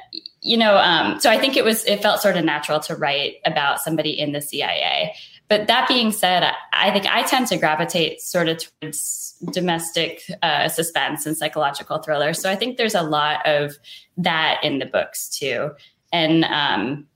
you 0.43 0.59
know, 0.59 0.77
um, 0.77 1.19
so 1.19 1.31
I 1.31 1.39
think 1.39 1.57
it 1.57 1.65
was, 1.65 1.83
it 1.87 2.03
felt 2.03 2.21
sort 2.21 2.37
of 2.37 2.45
natural 2.45 2.79
to 2.81 2.95
write 2.95 3.37
about 3.47 3.81
somebody 3.81 4.11
in 4.11 4.33
the 4.33 4.43
CIA. 4.43 5.15
But 5.49 5.67
that 5.69 5.89
being 5.89 6.13
said, 6.13 6.43
I, 6.43 6.53
I 6.75 6.91
think 6.91 7.07
I 7.07 7.23
tend 7.23 7.47
to 7.47 7.57
gravitate 7.57 8.21
sort 8.21 8.51
of 8.51 8.59
towards 8.59 9.35
domestic 9.51 10.21
uh, 10.43 10.69
suspense 10.69 11.25
and 11.25 11.39
psychological 11.39 12.03
thrillers. 12.03 12.39
So 12.39 12.51
I 12.51 12.57
think 12.57 12.77
there's 12.77 12.95
a 12.95 13.03
lot 13.03 13.47
of 13.47 13.79
that 14.19 14.63
in 14.63 14.79
the 14.79 14.87
books 14.87 15.31
too. 15.31 15.71
And 16.13 16.45
um, 16.45 17.07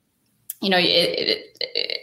you 0.60 0.70
know, 0.70 0.78
it, 0.78 0.84
it, 0.84 1.56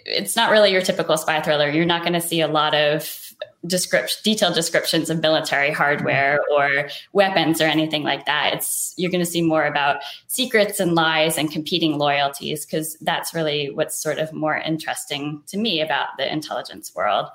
it's 0.06 0.36
not 0.36 0.52
really 0.52 0.72
your 0.72 0.82
typical 0.82 1.18
spy 1.18 1.42
thriller. 1.42 1.70
You're 1.70 1.86
not 1.86 2.02
going 2.02 2.14
to 2.14 2.22
see 2.22 2.42
a 2.42 2.48
lot 2.48 2.74
of 2.74 3.26
description, 3.68 4.20
detailed 4.24 4.54
descriptions 4.54 5.10
of 5.10 5.22
military 5.22 5.72
hardware 5.72 6.40
or 6.52 6.90
weapons 7.14 7.60
or 7.60 7.66
anything 7.66 8.04
like 8.04 8.26
that. 8.26 8.54
It's 8.54 8.94
you're 8.98 9.12
going 9.12 9.24
to 9.24 9.30
see 9.30 9.42
more 9.42 9.66
about 9.66 9.98
secrets 10.28 10.80
and 10.80 10.94
lies 10.96 11.38
and 11.38 11.52
competing 11.52 11.98
loyalties 11.98 12.66
because 12.66 12.98
that's 13.02 13.34
really 13.34 13.72
what's 13.72 14.02
sort 14.02 14.20
of 14.20 14.32
more 14.34 14.58
interesting 14.58 15.42
to 15.48 15.58
me 15.58 15.82
about 15.82 16.10
the 16.18 16.32
intelligence 16.32 16.94
world. 16.96 17.28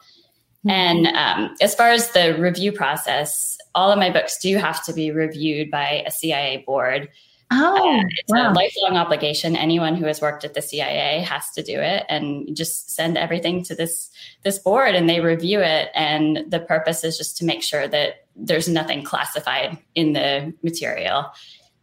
Mm-hmm. 0.64 0.70
And 0.70 1.06
um, 1.08 1.54
as 1.60 1.74
far 1.74 1.90
as 1.90 2.10
the 2.12 2.36
review 2.38 2.72
process, 2.72 3.56
all 3.74 3.90
of 3.90 3.98
my 3.98 4.10
books 4.10 4.38
do 4.38 4.56
have 4.56 4.84
to 4.84 4.92
be 4.92 5.10
reviewed 5.10 5.70
by 5.70 6.04
a 6.06 6.10
CIA 6.10 6.64
board. 6.66 7.08
Oh, 7.52 8.00
uh, 8.00 8.04
it's 8.16 8.33
wow. 8.33 8.52
a 8.52 8.54
lifelong 8.54 8.97
obligation. 8.97 9.57
Anyone 9.57 9.97
who 9.97 10.07
has 10.07 10.21
worked 10.21 10.45
at 10.45 10.54
the 10.54 10.62
CIA 10.62 11.21
has 11.21 11.50
to 11.52 11.62
do 11.62 11.80
it, 11.80 12.04
and 12.09 12.54
just 12.57 12.95
send 12.95 13.19
everything 13.19 13.64
to 13.64 13.75
this 13.75 14.11
this 14.45 14.59
board, 14.59 14.95
and 14.95 15.09
they 15.09 15.21
review 15.21 15.61
it. 15.61 15.88
And 15.95 16.45
the 16.49 16.61
purpose 16.61 17.02
is 17.02 17.19
just 17.19 17.37
to 17.38 17.45
make 17.45 17.62
sure 17.62 17.88
that 17.88 18.26
there's 18.37 18.69
nothing 18.69 19.02
classified 19.02 19.78
in 19.97 20.12
the 20.12 20.54
material. 20.62 21.26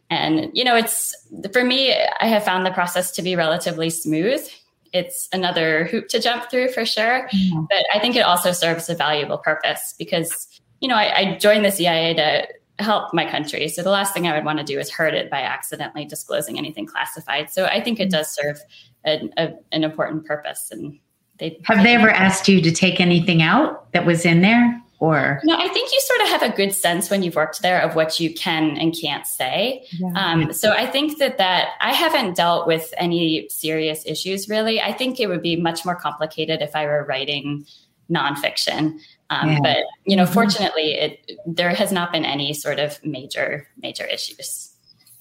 And 0.09 0.49
you 0.53 0.63
know, 0.63 0.75
it's 0.75 1.13
for 1.51 1.65
me. 1.65 1.93
I 1.93 2.27
have 2.27 2.45
found 2.45 2.65
the 2.65 2.71
process 2.71 3.11
to 3.11 3.21
be 3.21 3.35
relatively 3.35 3.89
smooth. 3.89 4.47
It's 4.93 5.27
another 5.33 5.83
hoop 5.85 6.07
to 6.09 6.21
jump 6.21 6.49
through 6.49 6.69
for 6.69 6.85
sure, 6.85 7.27
mm-hmm. 7.27 7.65
but 7.69 7.85
I 7.93 7.99
think 7.99 8.15
it 8.15 8.21
also 8.21 8.53
serves 8.53 8.89
a 8.89 8.95
valuable 8.95 9.37
purpose 9.37 9.93
because 9.99 10.47
you 10.79 10.87
know 10.87 10.95
I, 10.95 11.17
I 11.17 11.37
joined 11.37 11.65
the 11.65 11.71
CIA 11.71 12.13
to 12.13 12.47
help 12.79 13.13
my 13.13 13.29
country. 13.29 13.67
So 13.67 13.81
the 13.81 13.89
last 13.89 14.13
thing 14.13 14.27
I 14.27 14.35
would 14.35 14.45
want 14.45 14.59
to 14.59 14.65
do 14.65 14.79
is 14.79 14.89
hurt 14.89 15.13
it 15.13 15.29
by 15.29 15.41
accidentally 15.41 16.05
disclosing 16.05 16.57
anything 16.57 16.85
classified. 16.85 17.49
So 17.49 17.65
I 17.65 17.81
think 17.81 17.99
it 17.99 18.09
does 18.09 18.33
serve 18.33 18.59
a, 19.05 19.29
a, 19.37 19.53
an 19.71 19.83
important 19.83 20.25
purpose. 20.25 20.69
And 20.71 20.99
they 21.39 21.59
have 21.63 21.83
they 21.83 21.95
ever 21.95 22.09
asked 22.09 22.47
you 22.47 22.61
to 22.61 22.71
take 22.71 22.99
anything 22.99 23.41
out 23.41 23.91
that 23.93 24.05
was 24.05 24.25
in 24.25 24.41
there? 24.41 24.81
Or 24.99 25.39
no, 25.43 25.55
I 25.55 25.67
think 25.67 25.91
you 25.91 26.01
sort 26.01 26.21
of 26.21 26.27
have 26.29 26.53
a 26.53 26.55
good 26.55 26.73
sense 26.73 27.11
when 27.11 27.21
you've 27.21 27.35
worked 27.35 27.61
there 27.61 27.79
of 27.81 27.95
what 27.95 28.19
you 28.19 28.33
can 28.33 28.77
and 28.77 28.95
can't 28.99 29.27
say. 29.27 29.85
Yeah. 29.91 30.11
Um, 30.15 30.53
so 30.53 30.71
I 30.71 30.87
think 30.87 31.19
that 31.19 31.37
that 31.37 31.69
I 31.79 31.93
haven't 31.93 32.35
dealt 32.35 32.65
with 32.65 32.91
any 32.97 33.47
serious 33.49 34.03
issues 34.07 34.49
really. 34.49 34.81
I 34.81 34.93
think 34.93 35.19
it 35.19 35.27
would 35.27 35.43
be 35.43 35.55
much 35.55 35.85
more 35.85 35.95
complicated 35.95 36.63
if 36.63 36.75
I 36.75 36.87
were 36.87 37.05
writing 37.07 37.67
nonfiction. 38.09 38.99
Um, 39.29 39.51
yeah. 39.51 39.59
But 39.61 39.77
you 40.05 40.15
know, 40.15 40.23
mm-hmm. 40.23 40.33
fortunately, 40.33 40.93
it 40.93 41.31
there 41.45 41.69
has 41.69 41.91
not 41.91 42.11
been 42.11 42.25
any 42.25 42.53
sort 42.53 42.79
of 42.79 43.03
major 43.03 43.67
major 43.77 44.05
issues. 44.05 44.73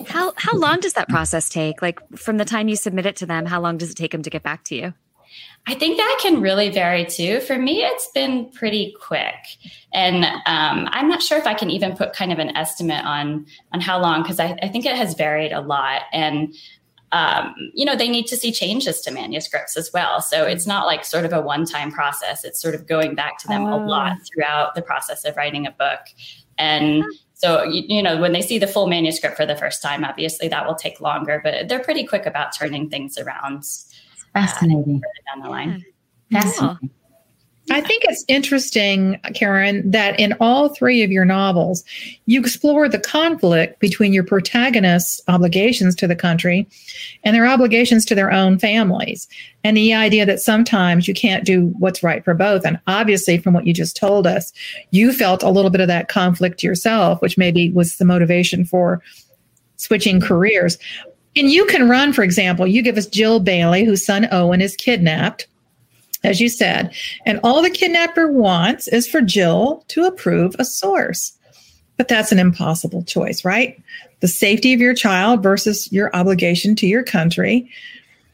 How 0.07 0.33
how 0.37 0.57
long 0.57 0.81
does 0.81 0.93
that 0.95 1.09
process 1.09 1.49
take? 1.49 1.83
Like 1.83 2.01
from 2.17 2.37
the 2.37 2.45
time 2.45 2.69
you 2.69 2.77
submit 2.77 3.07
it 3.07 3.17
to 3.17 3.27
them, 3.27 3.47
how 3.47 3.61
long 3.61 3.79
does 3.79 3.91
it 3.91 3.97
take 3.97 4.13
them 4.13 4.23
to 4.23 4.31
get 4.31 4.43
back 4.43 4.65
to 4.65 4.75
you? 4.75 4.95
I 5.69 5.75
think 5.75 5.97
that 5.97 6.19
can 6.23 6.41
really 6.41 6.71
vary 6.71 7.05
too. 7.05 7.41
For 7.41 7.59
me, 7.59 7.83
it's 7.83 8.09
been 8.13 8.51
pretty 8.53 8.95
quick, 9.01 9.35
and 9.93 10.25
um, 10.25 10.89
I'm 10.93 11.09
not 11.09 11.23
sure 11.23 11.39
if 11.39 11.47
I 11.47 11.55
can 11.55 11.71
even 11.71 11.97
put 11.97 12.13
kind 12.13 12.33
of 12.33 12.39
an 12.39 12.57
estimate 12.57 13.05
on 13.05 13.47
on 13.73 13.81
how 13.81 14.01
long 14.01 14.23
because 14.23 14.39
I, 14.39 14.57
I, 14.63 14.69
think 14.69 14.87
it 14.87 14.95
has 14.95 15.15
varied 15.15 15.53
a 15.53 15.61
lot. 15.61 16.03
And 16.13 16.55
um, 17.13 17.55
you 17.75 17.85
know, 17.85 17.97
they 17.97 18.09
need 18.09 18.27
to 18.27 18.37
see 18.37 18.53
changes 18.53 19.01
to 19.03 19.11
manuscripts 19.11 19.77
as 19.77 19.93
well. 19.93 20.21
So 20.21 20.45
it's 20.45 20.67
not 20.67 20.87
like 20.87 21.05
sort 21.05 21.25
of 21.25 21.33
a 21.33 21.41
one 21.41 21.65
time 21.65 21.91
process. 21.91 22.45
It's 22.45 22.61
sort 22.61 22.75
of 22.75 22.87
going 22.87 23.15
back 23.15 23.39
to 23.39 23.49
them 23.49 23.63
a 23.63 23.77
lot 23.77 24.17
oh. 24.21 24.25
throughout 24.33 24.75
the 24.75 24.83
process 24.83 25.25
of 25.25 25.37
writing 25.37 25.67
a 25.67 25.71
book, 25.73 26.01
and. 26.59 27.05
So, 27.39 27.65
you, 27.65 27.83
you, 27.87 28.03
know, 28.03 28.19
when 28.19 28.33
they 28.33 28.41
see 28.41 28.59
the 28.59 28.67
full 28.67 28.87
manuscript 28.87 29.37
for 29.37 29.45
the 29.45 29.57
first 29.57 29.83
time, 29.83 30.05
obviously 30.05 30.49
that 30.49 30.67
will 30.67 30.75
take 30.75 31.03
longer, 31.03 31.39
but 31.45 31.69
they're 31.69 31.85
pretty 31.85 32.07
quick 32.07 32.25
about 32.25 32.57
turning 32.57 32.89
things 32.89 33.19
around 33.19 33.63
Fascinating. 34.33 35.03
Uh, 35.05 35.35
down 35.35 35.43
the 35.45 35.51
line. 35.51 35.85
Fascinating. 36.33 36.91
I 37.69 37.81
think 37.81 38.05
it's 38.05 38.25
interesting, 38.29 39.19
Karen, 39.35 39.91
that 39.91 40.21
in 40.21 40.35
all 40.39 40.69
three 40.69 41.03
of 41.03 41.11
your 41.11 41.25
novels, 41.25 41.83
you 42.27 42.41
explore 42.41 42.89
the 42.89 42.99
conflict 42.99 43.81
between 43.81 44.13
your 44.13 44.23
protagonists' 44.23 45.21
obligations 45.27 45.97
to 45.97 46.07
the 46.07 46.15
country 46.15 46.69
and 47.25 47.35
their 47.35 47.47
obligations 47.47 48.05
to 48.05 48.15
their 48.15 48.31
own 48.31 48.61
families. 48.61 49.27
And 49.65 49.77
the 49.77 49.95
idea 49.95 50.25
that 50.27 50.41
sometimes 50.41 51.09
you 51.09 51.15
can't 51.15 51.45
do 51.45 51.75
what's 51.79 52.05
right 52.05 52.25
for 52.25 52.35
both. 52.35 52.65
And 52.65 52.79
obviously, 52.87 53.39
from 53.39 53.53
what 53.53 53.67
you 53.67 53.75
just 53.75 53.97
told 53.97 54.29
us, 54.29 54.53
you 54.93 55.13
felt 55.13 55.43
a 55.43 55.51
little 55.51 55.71
bit 55.71 55.81
of 55.81 55.89
that 55.89 56.09
conflict 56.09 56.63
yourself, 56.63 57.21
which 57.21 57.37
maybe 57.37 57.71
was 57.73 57.97
the 57.97 58.05
motivation 58.05 58.65
for 58.65 59.03
switching 59.77 60.21
careers. 60.21 60.79
And 61.35 61.51
you 61.51 61.67
can 61.67 61.89
run, 61.89 62.13
for 62.13 62.23
example, 62.23 62.67
you 62.67 62.81
give 62.81 62.97
us 62.97 63.07
Jill 63.07 63.41
Bailey, 63.41 63.85
whose 63.85 64.07
son 64.07 64.29
Owen 64.31 64.61
is 64.61 64.77
kidnapped, 64.77 65.49
as 66.27 66.41
you 66.41 66.49
said. 66.49 66.93
And 67.25 67.41
all 67.43 67.63
the 67.63 67.71
kidnapper 67.71 68.31
wants 68.31 68.89
is 68.89 69.09
for 69.09 69.21
Jill 69.21 69.85
to 69.89 70.05
approve 70.05 70.57
a 70.59 70.65
source. 70.65 71.33
But 71.97 72.09
that's 72.09 72.33
an 72.33 72.39
impossible 72.39 73.05
choice, 73.05 73.45
right? 73.45 73.81
The 74.21 74.29
safety 74.29 74.75
of 74.75 74.81
your 74.81 74.95
child 74.95 75.43
versus 75.43 75.91
your 75.93 76.15
obligation 76.15 76.77
to 76.77 76.87
your 76.87 77.03
country. 77.03 77.71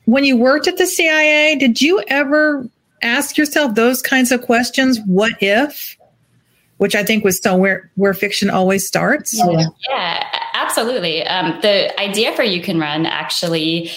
When 0.07 0.25
you 0.25 0.37
worked 0.37 0.67
at 0.67 0.79
the 0.79 0.87
CIA, 0.87 1.57
did 1.57 1.81
you 1.81 2.03
ever 2.09 2.69
ask 3.03 3.37
yourself 3.37 3.75
those 3.75 4.03
kinds 4.03 4.33
of 4.33 4.43
questions? 4.43 4.99
What 5.07 5.33
if? 5.41 5.97
Which 6.79 6.97
I 6.97 7.05
think 7.05 7.23
was 7.23 7.39
so 7.39 7.57
where 7.57 7.91
where 7.95 8.15
fiction 8.15 8.51
always 8.51 8.85
starts. 8.85 9.33
Yeah, 9.39 9.67
yeah 9.89 10.25
absolutely. 10.55 11.25
Um, 11.25 11.61
the 11.63 11.99
idea 12.01 12.35
for 12.35 12.43
You 12.43 12.61
Can 12.61 12.81
Run 12.81 13.07
actually, 13.07 13.93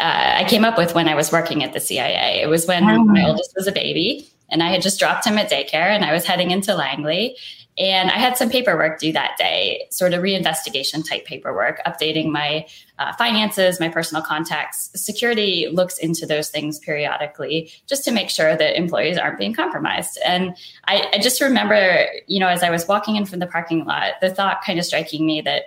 uh, 0.00 0.38
I 0.38 0.44
came 0.48 0.64
up 0.64 0.78
with 0.78 0.94
when 0.94 1.08
I 1.08 1.14
was 1.14 1.30
working 1.30 1.62
at 1.62 1.72
the 1.72 1.80
CIA. 1.80 2.40
It 2.42 2.48
was 2.48 2.66
when 2.66 2.84
oh. 2.84 3.04
my 3.04 3.26
oldest 3.26 3.52
was 3.54 3.66
a 3.66 3.72
baby 3.72 4.28
and 4.50 4.62
I 4.62 4.70
had 4.70 4.82
just 4.82 4.98
dropped 4.98 5.24
him 5.24 5.38
at 5.38 5.50
daycare 5.50 5.88
and 5.88 6.04
I 6.04 6.12
was 6.12 6.24
heading 6.24 6.50
into 6.50 6.74
Langley. 6.74 7.36
And 7.78 8.10
I 8.10 8.18
had 8.18 8.36
some 8.36 8.50
paperwork 8.50 8.98
due 8.98 9.12
that 9.12 9.36
day, 9.38 9.86
sort 9.90 10.12
of 10.12 10.22
reinvestigation 10.22 11.08
type 11.08 11.24
paperwork, 11.24 11.80
updating 11.86 12.30
my 12.30 12.66
uh, 12.98 13.14
finances, 13.14 13.80
my 13.80 13.88
personal 13.88 14.22
contacts. 14.22 14.90
Security 14.94 15.68
looks 15.72 15.96
into 15.96 16.26
those 16.26 16.50
things 16.50 16.78
periodically 16.78 17.72
just 17.86 18.04
to 18.04 18.10
make 18.10 18.28
sure 18.28 18.54
that 18.54 18.76
employees 18.76 19.16
aren't 19.16 19.38
being 19.38 19.54
compromised. 19.54 20.18
And 20.26 20.56
I, 20.88 21.08
I 21.14 21.18
just 21.20 21.40
remember, 21.40 22.06
you 22.26 22.40
know, 22.40 22.48
as 22.48 22.62
I 22.62 22.70
was 22.70 22.86
walking 22.86 23.16
in 23.16 23.24
from 23.24 23.38
the 23.38 23.46
parking 23.46 23.84
lot, 23.84 24.14
the 24.20 24.30
thought 24.30 24.62
kind 24.62 24.78
of 24.78 24.84
striking 24.84 25.24
me 25.24 25.40
that 25.42 25.66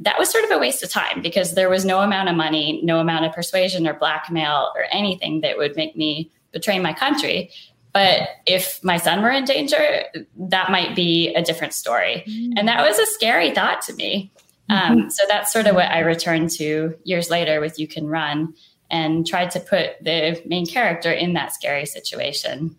that 0.00 0.18
was 0.18 0.30
sort 0.30 0.44
of 0.44 0.50
a 0.50 0.58
waste 0.58 0.82
of 0.82 0.90
time 0.90 1.22
because 1.22 1.54
there 1.54 1.70
was 1.70 1.84
no 1.84 2.00
amount 2.00 2.28
of 2.28 2.36
money, 2.36 2.80
no 2.82 2.98
amount 2.98 3.24
of 3.24 3.32
persuasion 3.32 3.86
or 3.86 3.94
blackmail 3.94 4.72
or 4.74 4.86
anything 4.90 5.40
that 5.42 5.56
would 5.56 5.76
make 5.76 5.96
me 5.96 6.30
betray 6.52 6.78
my 6.78 6.92
country. 6.92 7.50
But 7.92 8.28
if 8.44 8.82
my 8.82 8.96
son 8.96 9.22
were 9.22 9.30
in 9.30 9.44
danger, 9.44 10.04
that 10.36 10.70
might 10.70 10.96
be 10.96 11.32
a 11.34 11.42
different 11.42 11.74
story. 11.74 12.24
Mm-hmm. 12.26 12.54
And 12.56 12.66
that 12.66 12.86
was 12.86 12.98
a 12.98 13.06
scary 13.06 13.52
thought 13.52 13.82
to 13.82 13.94
me. 13.94 14.32
Um, 14.68 14.78
mm-hmm. 14.78 15.08
so 15.10 15.22
that's 15.28 15.52
sort 15.52 15.66
of 15.66 15.76
what 15.76 15.90
I 15.90 16.00
returned 16.00 16.50
to 16.52 16.96
years 17.04 17.30
later 17.30 17.60
with 17.60 17.78
You 17.78 17.86
Can 17.86 18.08
Run 18.08 18.54
and 18.90 19.26
tried 19.26 19.50
to 19.52 19.60
put 19.60 20.02
the 20.02 20.42
main 20.46 20.66
character 20.66 21.12
in 21.12 21.34
that 21.34 21.52
scary 21.52 21.86
situation. 21.86 22.74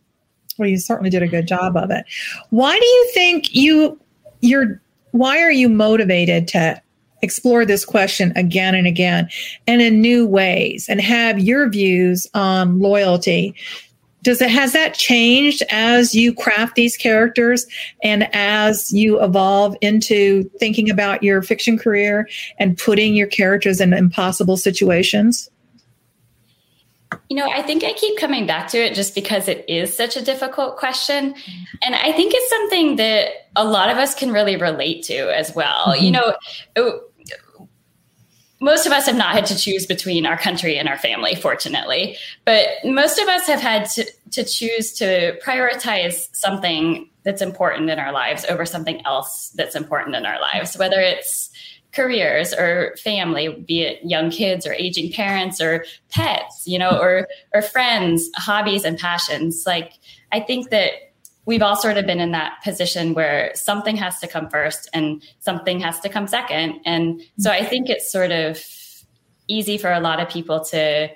Well, 0.58 0.68
you 0.68 0.78
certainly 0.78 1.10
did 1.10 1.24
a 1.24 1.28
good 1.28 1.48
job 1.48 1.78
of 1.78 1.92
it. 1.92 2.06
Why 2.50 2.78
do 2.78 2.86
you 2.86 3.12
think 3.14 3.54
you 3.54 4.00
you're 4.42 4.82
why 5.12 5.42
are 5.42 5.52
you 5.52 5.70
motivated 5.70 6.48
to 6.50 6.82
explore 7.22 7.66
this 7.66 7.86
question 7.86 8.34
again 8.36 8.76
and 8.76 8.88
again 8.88 9.30
and 9.68 9.82
in 9.82 10.02
new 10.02 10.26
ways 10.26 10.88
and 10.90 11.02
have 11.02 11.40
your 11.40 11.70
views 11.70 12.28
on 12.34 12.80
loyalty. 12.80 13.56
Does 14.24 14.42
it 14.42 14.50
has 14.50 14.74
that 14.74 14.96
changed 14.96 15.62
as 15.70 16.16
you 16.16 16.34
craft 16.34 16.76
these 16.76 16.98
characters 16.98 17.68
and 18.02 18.28
as 18.34 18.92
you 18.92 19.22
evolve 19.22 19.76
into 19.82 20.50
thinking 20.60 20.90
about 20.90 21.22
your 21.22 21.44
fiction 21.44 21.78
career 21.78 22.28
and 22.58 22.76
putting 22.76 23.14
your 23.14 23.28
characters 23.28 23.80
in 23.80 23.94
impossible 23.94 24.58
situations 24.58 25.50
you 27.30 27.36
know, 27.36 27.50
I 27.50 27.62
think 27.62 27.84
I 27.84 27.94
keep 27.94 28.18
coming 28.18 28.46
back 28.46 28.68
to 28.70 28.78
it 28.78 28.94
just 28.94 29.16
because 29.16 29.48
it 29.48 29.66
is 29.68 29.96
such 29.96 30.18
a 30.18 30.22
difficult 30.22 30.78
question. 30.78 31.36
And 31.84 31.96
I 31.96 32.12
think 32.12 32.34
it's 32.36 32.50
something 32.50 32.96
that 32.98 33.30
a 33.56 33.64
lot 33.64 33.90
of 33.90 33.98
us 33.98 34.16
can 34.16 34.32
really 34.32 34.58
relate 34.58 35.04
to 35.04 35.36
as 35.36 35.54
well. 35.56 35.88
Mm-hmm. 35.88 36.04
You 36.04 36.12
know, 36.12 36.36
most 38.62 38.86
of 38.86 38.92
us 38.92 39.06
have 39.06 39.16
not 39.16 39.34
had 39.34 39.46
to 39.48 39.58
choose 39.58 39.86
between 39.86 40.26
our 40.26 40.38
country 40.38 40.78
and 40.78 40.88
our 40.88 40.98
family, 40.98 41.36
fortunately. 41.36 42.18
But 42.46 42.68
most 42.84 43.20
of 43.20 43.28
us 43.28 43.48
have 43.48 43.62
had 43.62 43.90
to, 43.92 44.06
to 44.32 44.44
choose 44.44 44.94
to 44.94 45.38
prioritize 45.46 46.34
something 46.36 47.10
that's 47.24 47.42
important 47.42 47.90
in 47.90 48.00
our 48.00 48.12
lives 48.12 48.46
over 48.46 48.66
something 48.66 49.06
else 49.06 49.50
that's 49.56 49.76
important 49.76 50.16
in 50.16 50.26
our 50.26 50.40
lives, 50.40 50.78
whether 50.78 51.00
it's 51.00 51.50
careers 51.96 52.54
or 52.54 52.96
family, 53.02 53.64
be 53.68 53.82
it 53.82 54.00
young 54.04 54.30
kids 54.30 54.68
or 54.68 54.74
aging 54.74 55.12
parents 55.12 55.62
or 55.62 55.86
pets, 56.10 56.64
you 56.66 56.78
know, 56.78 57.00
or 57.00 57.28
or 57.54 57.62
friends, 57.62 58.30
hobbies 58.36 58.84
and 58.84 58.98
passions. 58.98 59.64
Like 59.66 59.94
I 60.32 60.40
think 60.40 60.70
that 60.70 60.92
we've 61.46 61.62
all 61.62 61.76
sort 61.76 61.98
of 61.98 62.06
been 62.06 62.20
in 62.20 62.32
that 62.32 62.58
position 62.64 63.14
where 63.14 63.52
something 63.54 63.96
has 63.96 64.20
to 64.20 64.28
come 64.28 64.50
first 64.50 64.90
and 64.94 65.24
something 65.40 65.80
has 65.80 66.00
to 66.02 66.10
come 66.10 66.28
second. 66.28 66.80
And 66.86 67.22
so 67.38 67.52
I 67.52 67.64
think 67.64 67.90
it's 67.90 68.12
sort 68.12 68.32
of 68.32 68.64
easy 69.48 69.78
for 69.78 69.92
a 69.92 70.00
lot 70.00 70.20
of 70.20 70.30
people 70.30 70.64
to 70.66 71.08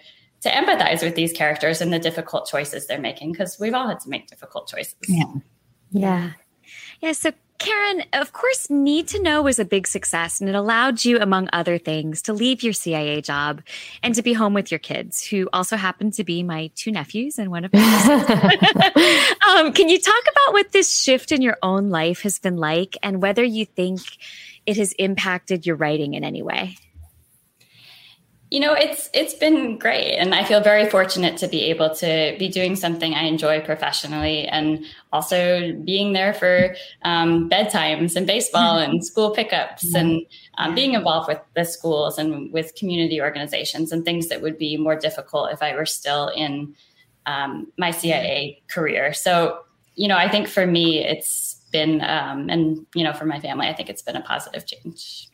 to 0.41 0.49
empathize 0.49 1.03
with 1.03 1.15
these 1.15 1.33
characters 1.33 1.81
and 1.81 1.91
the 1.91 1.99
difficult 1.99 2.47
choices 2.47 2.87
they're 2.87 2.99
making 2.99 3.33
because 3.33 3.59
we've 3.59 3.73
all 3.73 3.87
had 3.87 3.99
to 3.99 4.09
make 4.09 4.27
difficult 4.27 4.69
choices. 4.69 4.95
Yeah. 5.07 5.33
Yeah. 5.91 6.31
Yeah. 7.01 7.11
So 7.11 7.33
Karen, 7.59 8.03
of 8.13 8.31
course, 8.31 8.69
Need 8.69 9.09
to 9.09 9.21
Know 9.21 9.41
was 9.41 9.59
a 9.59 9.65
big 9.65 9.85
success 9.85 10.39
and 10.39 10.49
it 10.49 10.55
allowed 10.55 11.03
you, 11.03 11.19
among 11.19 11.49
other 11.51 11.77
things, 11.77 12.21
to 12.23 12.33
leave 12.33 12.63
your 12.63 12.73
CIA 12.73 13.21
job 13.21 13.61
and 14.01 14.15
to 14.15 14.21
be 14.21 14.31
home 14.33 14.53
with 14.53 14.71
your 14.71 14.79
kids, 14.79 15.25
who 15.25 15.49
also 15.51 15.75
happen 15.75 16.09
to 16.11 16.23
be 16.23 16.41
my 16.41 16.71
two 16.75 16.91
nephews 16.91 17.37
and 17.37 17.51
one 17.51 17.65
of 17.65 17.73
my 17.73 19.35
um, 19.49 19.73
Can 19.73 19.89
you 19.89 19.99
talk 19.99 20.23
about 20.23 20.53
what 20.53 20.71
this 20.71 20.99
shift 20.99 21.33
in 21.33 21.41
your 21.41 21.57
own 21.61 21.89
life 21.89 22.21
has 22.21 22.39
been 22.39 22.57
like 22.57 22.97
and 23.03 23.21
whether 23.21 23.43
you 23.43 23.65
think 23.65 23.99
it 24.65 24.77
has 24.77 24.93
impacted 24.93 25.65
your 25.65 25.75
writing 25.75 26.13
in 26.13 26.23
any 26.23 26.41
way? 26.41 26.77
You 28.51 28.59
know, 28.59 28.73
it's 28.73 29.11
it's 29.13 29.35
been 29.35 29.77
great, 29.77 30.15
and 30.15 30.33
I 30.33 30.43
feel 30.43 30.59
very 30.59 30.89
fortunate 30.89 31.37
to 31.37 31.47
be 31.47 31.65
able 31.65 31.93
to 31.95 32.35
be 32.39 32.47
doing 32.47 32.75
something 32.75 33.13
I 33.13 33.25
enjoy 33.25 33.61
professionally, 33.61 34.47
and 34.47 34.85
also 35.13 35.73
being 35.85 36.13
there 36.13 36.33
for 36.33 36.75
um, 37.03 37.47
bedtimes 37.47 38.15
and 38.15 38.25
baseball 38.25 38.77
and 38.83 39.05
school 39.05 39.31
pickups, 39.31 39.93
and 39.93 40.25
um, 40.57 40.73
being 40.73 40.95
involved 40.95 41.27
with 41.27 41.39
the 41.55 41.63
schools 41.63 42.17
and 42.17 42.51
with 42.51 42.73
community 42.73 43.21
organizations 43.21 43.91
and 43.91 44.03
things 44.03 44.29
that 44.29 44.41
would 44.41 44.57
be 44.57 44.77
more 44.77 44.95
difficult 44.95 45.51
if 45.51 45.61
I 45.61 45.75
were 45.75 45.85
still 45.85 46.29
in 46.29 46.75
um, 47.27 47.71
my 47.77 47.91
CIA 47.91 48.63
career. 48.67 49.13
So, 49.13 49.59
you 49.93 50.07
know, 50.07 50.17
I 50.17 50.27
think 50.27 50.47
for 50.47 50.65
me, 50.65 51.05
it's 51.05 51.61
been, 51.71 52.01
um, 52.01 52.49
and 52.49 52.87
you 52.95 53.03
know, 53.03 53.13
for 53.13 53.25
my 53.25 53.39
family, 53.39 53.67
I 53.67 53.73
think 53.73 53.89
it's 53.89 54.01
been 54.01 54.15
a 54.15 54.21
positive 54.21 54.65
change. 54.65 55.29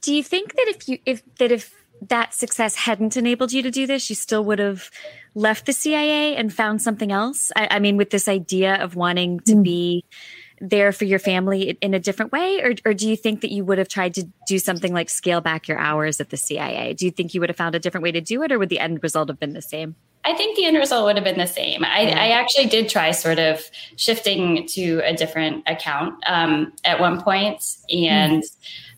Do 0.00 0.14
you 0.14 0.22
think 0.22 0.54
that 0.54 0.66
if 0.68 0.88
you 0.88 0.98
if 1.04 1.22
that 1.38 1.50
if 1.50 1.74
that 2.02 2.34
success 2.34 2.74
hadn't 2.74 3.16
enabled 3.16 3.52
you 3.52 3.62
to 3.62 3.70
do 3.70 3.86
this, 3.86 4.08
you 4.10 4.16
still 4.16 4.44
would 4.44 4.58
have 4.58 4.90
left 5.34 5.66
the 5.66 5.72
CIA 5.72 6.36
and 6.36 6.52
found 6.52 6.82
something 6.82 7.12
else? 7.12 7.52
I, 7.56 7.68
I 7.72 7.78
mean, 7.78 7.96
with 7.96 8.10
this 8.10 8.28
idea 8.28 8.76
of 8.76 8.96
wanting 8.96 9.40
to 9.40 9.54
mm. 9.54 9.62
be 9.62 10.04
there 10.60 10.92
for 10.92 11.04
your 11.04 11.18
family 11.18 11.76
in 11.80 11.94
a 11.94 11.98
different 11.98 12.32
way? 12.32 12.60
Or, 12.60 12.74
or 12.84 12.94
do 12.94 13.08
you 13.08 13.16
think 13.16 13.40
that 13.42 13.52
you 13.52 13.64
would 13.64 13.78
have 13.78 13.88
tried 13.88 14.14
to 14.14 14.26
do 14.46 14.58
something 14.58 14.92
like 14.92 15.10
scale 15.10 15.40
back 15.40 15.68
your 15.68 15.78
hours 15.78 16.20
at 16.20 16.30
the 16.30 16.36
CIA? 16.36 16.94
Do 16.94 17.04
you 17.04 17.10
think 17.10 17.34
you 17.34 17.40
would 17.40 17.50
have 17.50 17.56
found 17.56 17.74
a 17.74 17.78
different 17.78 18.02
way 18.02 18.12
to 18.12 18.20
do 18.20 18.42
it, 18.42 18.52
or 18.52 18.58
would 18.58 18.68
the 18.68 18.80
end 18.80 19.02
result 19.02 19.28
have 19.28 19.38
been 19.38 19.52
the 19.52 19.62
same? 19.62 19.94
I 20.24 20.34
think 20.34 20.56
the 20.56 20.64
end 20.64 20.76
result 20.76 21.04
would 21.04 21.16
have 21.16 21.24
been 21.24 21.38
the 21.38 21.46
same. 21.46 21.84
I, 21.84 22.00
yeah. 22.02 22.20
I 22.20 22.28
actually 22.30 22.66
did 22.66 22.88
try 22.88 23.12
sort 23.12 23.38
of 23.38 23.62
shifting 23.96 24.66
to 24.68 25.00
a 25.04 25.14
different 25.14 25.62
account 25.66 26.14
um, 26.26 26.72
at 26.84 27.00
one 27.00 27.20
point, 27.20 27.64
and 27.90 28.42
mm 28.42 28.56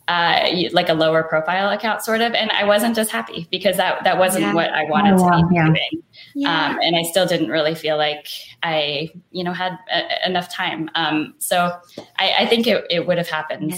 uh, 0.08 0.48
like 0.72 0.88
a 0.88 0.94
lower 0.94 1.22
profile 1.22 1.70
account, 1.70 2.02
sort 2.02 2.20
of. 2.22 2.32
And 2.34 2.50
I 2.50 2.64
wasn't 2.64 2.96
just 2.96 3.10
happy 3.10 3.46
because 3.50 3.76
that 3.76 4.02
that 4.04 4.18
wasn't 4.18 4.42
Yeah. 4.44 4.54
what 4.54 4.70
I 4.70 4.84
wanted 4.84 5.14
Oh, 5.20 5.30
to 5.42 5.46
be 5.48 5.54
Yeah. 5.54 5.66
doing. 5.66 6.02
Yeah. 6.34 6.66
Um, 6.70 6.78
and 6.82 6.96
I 6.96 7.02
still 7.02 7.26
didn't 7.26 7.48
really 7.50 7.74
feel 7.74 7.96
like 7.96 8.26
I, 8.62 9.10
you 9.30 9.44
know, 9.44 9.52
had 9.52 9.78
a, 9.92 10.26
enough 10.26 10.52
time. 10.52 10.88
Um, 10.94 11.34
so 11.38 11.72
I, 12.18 12.32
I 12.40 12.46
think 12.46 12.66
it, 12.66 12.84
it 12.90 13.06
would 13.06 13.18
have 13.18 13.28
happened 13.28 13.74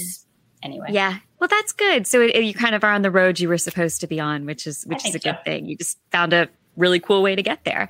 anyway. 0.63 0.87
Yeah. 0.91 1.17
Well, 1.41 1.49
that's 1.49 1.73
good. 1.73 2.07
So 2.07 2.21
it, 2.21 2.37
you 2.43 2.55
kind 2.55 2.75
of 2.75 2.85
are 2.85 2.93
on 2.93 3.03
the 3.03 3.11
road 3.11 3.41
you 3.41 3.49
were 3.49 3.59
supposed 3.59 4.01
to 4.03 4.07
be 4.07 4.21
on, 4.21 4.47
which 4.47 4.67
is 4.67 4.85
which 4.85 5.05
is 5.07 5.15
a 5.15 5.19
good 5.19 5.37
so. 5.39 5.43
thing. 5.45 5.67
You 5.67 5.77
just 5.77 5.99
found 6.13 6.33
a 6.33 6.49
really 6.77 7.01
cool 7.01 7.23
way 7.23 7.35
to 7.35 7.43
get 7.43 7.65
there. 7.65 7.89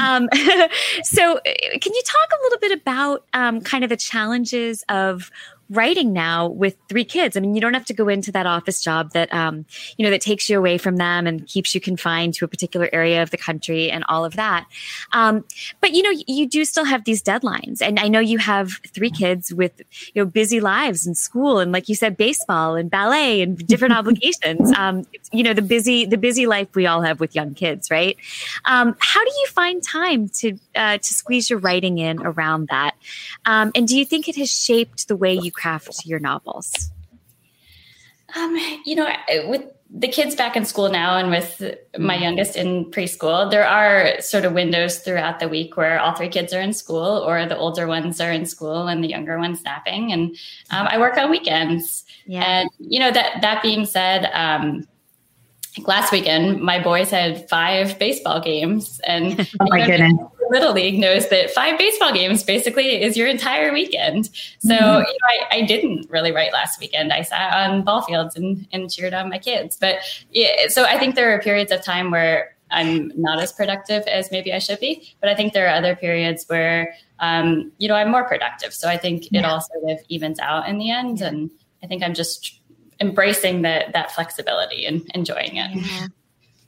um, 0.00 0.28
so, 1.04 1.36
uh, 1.36 1.40
can 1.80 1.92
you 1.94 2.02
talk 2.04 2.28
a 2.32 2.42
little 2.44 2.58
bit 2.58 2.72
about 2.80 3.24
um, 3.34 3.60
kind 3.60 3.84
of 3.84 3.90
the 3.90 3.96
challenges 3.96 4.84
of 4.88 5.30
writing 5.70 6.12
now 6.12 6.48
with 6.48 6.76
three 6.88 7.04
kids? 7.04 7.36
I 7.36 7.40
mean, 7.40 7.54
you 7.54 7.60
don't 7.60 7.74
have 7.74 7.84
to 7.86 7.94
go 7.94 8.08
into 8.08 8.32
that 8.32 8.46
office 8.46 8.82
job 8.82 9.12
that 9.12 9.32
um, 9.32 9.64
you 9.96 10.04
know 10.04 10.10
that 10.10 10.20
takes 10.20 10.48
you 10.48 10.58
away 10.58 10.78
from 10.78 10.96
them 10.96 11.26
and 11.26 11.46
keeps 11.46 11.74
you 11.74 11.80
confined 11.80 12.34
to 12.34 12.44
a 12.44 12.48
particular 12.48 12.88
area 12.92 13.22
of 13.22 13.30
the 13.30 13.36
country 13.36 13.90
and 13.90 14.04
all 14.08 14.24
of 14.24 14.34
that. 14.34 14.66
Um, 15.12 15.44
but 15.80 15.92
you 15.92 16.02
know, 16.02 16.22
you 16.26 16.46
do 16.46 16.64
still 16.64 16.84
have 16.84 17.04
these 17.04 17.22
deadlines, 17.22 17.80
and 17.80 17.98
I 17.98 18.08
know 18.08 18.20
you 18.20 18.38
have 18.38 18.70
three 18.88 19.10
kids 19.10 19.52
with 19.52 19.80
you 20.14 20.22
know 20.22 20.26
busy 20.26 20.60
lives 20.60 21.06
and 21.06 21.16
school, 21.16 21.58
and 21.58 21.72
like 21.72 21.88
you 21.88 21.94
said, 21.94 22.16
baseball 22.16 22.74
and 22.74 22.90
ballet 22.90 23.42
and 23.42 23.56
different 23.66 23.94
obligations. 23.98 24.72
Um, 24.76 25.06
you 25.32 25.42
know, 25.42 25.54
the 25.54 25.62
busy 25.62 26.06
the 26.06 26.18
busy 26.18 26.46
life 26.46 26.68
we 26.74 26.86
all 26.86 27.02
have 27.02 27.20
with 27.20 27.34
young 27.34 27.54
kids, 27.54 27.90
right? 27.90 28.16
Um, 28.64 28.96
how 28.98 29.24
do 29.24 29.30
you 29.30 29.46
find 29.48 29.82
time 29.82 30.28
to 30.28 30.58
uh, 30.74 30.98
to 30.98 31.14
squeeze 31.14 31.48
your 31.48 31.58
writing 31.58 31.98
in 31.98 32.20
around 32.22 32.68
that? 32.68 32.94
Um, 33.46 33.70
and 33.74 33.86
do 33.86 33.96
you 33.98 34.04
think 34.04 34.28
it 34.28 34.36
has 34.36 34.50
shaped 34.50 35.08
the 35.08 35.16
way 35.16 35.34
you 35.34 35.51
craft 35.52 36.06
your 36.06 36.18
novels? 36.18 36.90
Um, 38.34 38.56
you 38.84 38.94
know, 38.94 39.08
with 39.46 39.64
the 39.94 40.08
kids 40.08 40.34
back 40.34 40.56
in 40.56 40.64
school 40.64 40.88
now 40.88 41.18
and 41.18 41.30
with 41.30 41.62
my 41.98 42.16
youngest 42.16 42.56
in 42.56 42.86
preschool, 42.86 43.50
there 43.50 43.66
are 43.66 44.18
sort 44.22 44.46
of 44.46 44.54
windows 44.54 44.98
throughout 45.00 45.38
the 45.38 45.48
week 45.48 45.76
where 45.76 46.00
all 46.00 46.14
three 46.14 46.30
kids 46.30 46.54
are 46.54 46.60
in 46.60 46.72
school 46.72 47.22
or 47.26 47.44
the 47.44 47.56
older 47.56 47.86
ones 47.86 48.20
are 48.20 48.32
in 48.32 48.46
school 48.46 48.88
and 48.88 49.04
the 49.04 49.08
younger 49.08 49.38
ones 49.38 49.62
napping. 49.64 50.10
And 50.10 50.30
um, 50.70 50.86
I 50.88 50.98
work 50.98 51.18
on 51.18 51.30
weekends. 51.30 52.04
Yeah. 52.24 52.42
And, 52.42 52.70
you 52.78 53.00
know, 53.00 53.10
that, 53.10 53.42
that 53.42 53.62
being 53.62 53.84
said, 53.84 54.30
um, 54.32 54.88
like 55.76 55.88
last 55.88 56.10
weekend, 56.10 56.60
my 56.60 56.82
boys 56.82 57.10
had 57.10 57.48
five 57.50 57.98
baseball 57.98 58.40
games 58.40 58.98
and 59.06 59.40
Oh 59.60 59.66
my 59.68 59.86
goodness. 59.86 60.18
Little 60.52 60.72
League 60.72 60.98
knows 60.98 61.28
that 61.30 61.50
five 61.50 61.78
baseball 61.78 62.12
games 62.12 62.42
basically 62.44 63.02
is 63.02 63.16
your 63.16 63.26
entire 63.26 63.72
weekend. 63.72 64.26
So 64.60 64.74
Mm-hmm. 64.74 64.98
you 65.00 65.18
know, 65.18 65.46
I, 65.50 65.56
I 65.56 65.62
didn't 65.62 66.08
really 66.10 66.30
write 66.32 66.52
last 66.52 66.78
weekend. 66.80 67.12
I 67.12 67.22
sat 67.22 67.52
on 67.54 67.82
ball 67.82 68.02
fields 68.02 68.36
and, 68.36 68.66
and 68.72 68.90
cheered 68.90 69.14
on 69.14 69.28
my 69.30 69.38
kids. 69.38 69.76
But 69.80 69.96
yeah, 70.30 70.68
so 70.68 70.84
I 70.84 70.98
think 70.98 71.14
there 71.14 71.34
are 71.34 71.40
periods 71.40 71.72
of 71.72 71.82
time 71.82 72.10
where 72.10 72.54
I'm 72.70 73.10
not 73.20 73.38
as 73.40 73.52
productive 73.52 74.02
as 74.04 74.30
maybe 74.30 74.52
I 74.52 74.58
should 74.58 74.80
be. 74.80 75.14
But 75.20 75.28
I 75.30 75.34
think 75.34 75.52
there 75.52 75.66
are 75.66 75.74
other 75.74 75.94
periods 75.96 76.44
where 76.48 76.94
um, 77.18 77.70
you 77.78 77.88
know 77.88 77.94
I'm 77.94 78.10
more 78.10 78.24
productive. 78.24 78.72
So 78.74 78.88
I 78.88 78.96
think 78.96 79.26
it 79.26 79.32
Yeah. 79.32 79.50
all 79.50 79.60
sort 79.60 79.90
of 79.90 79.98
evens 80.08 80.38
out 80.38 80.68
in 80.68 80.78
the 80.78 80.90
end. 80.90 81.20
And 81.20 81.50
I 81.82 81.86
think 81.86 82.02
I'm 82.02 82.14
just 82.14 82.58
embracing 83.00 83.62
that 83.62 83.92
that 83.92 84.12
flexibility 84.12 84.86
and 84.86 85.02
enjoying 85.14 85.56
it. 85.56 85.70
Yeah. 85.74 86.06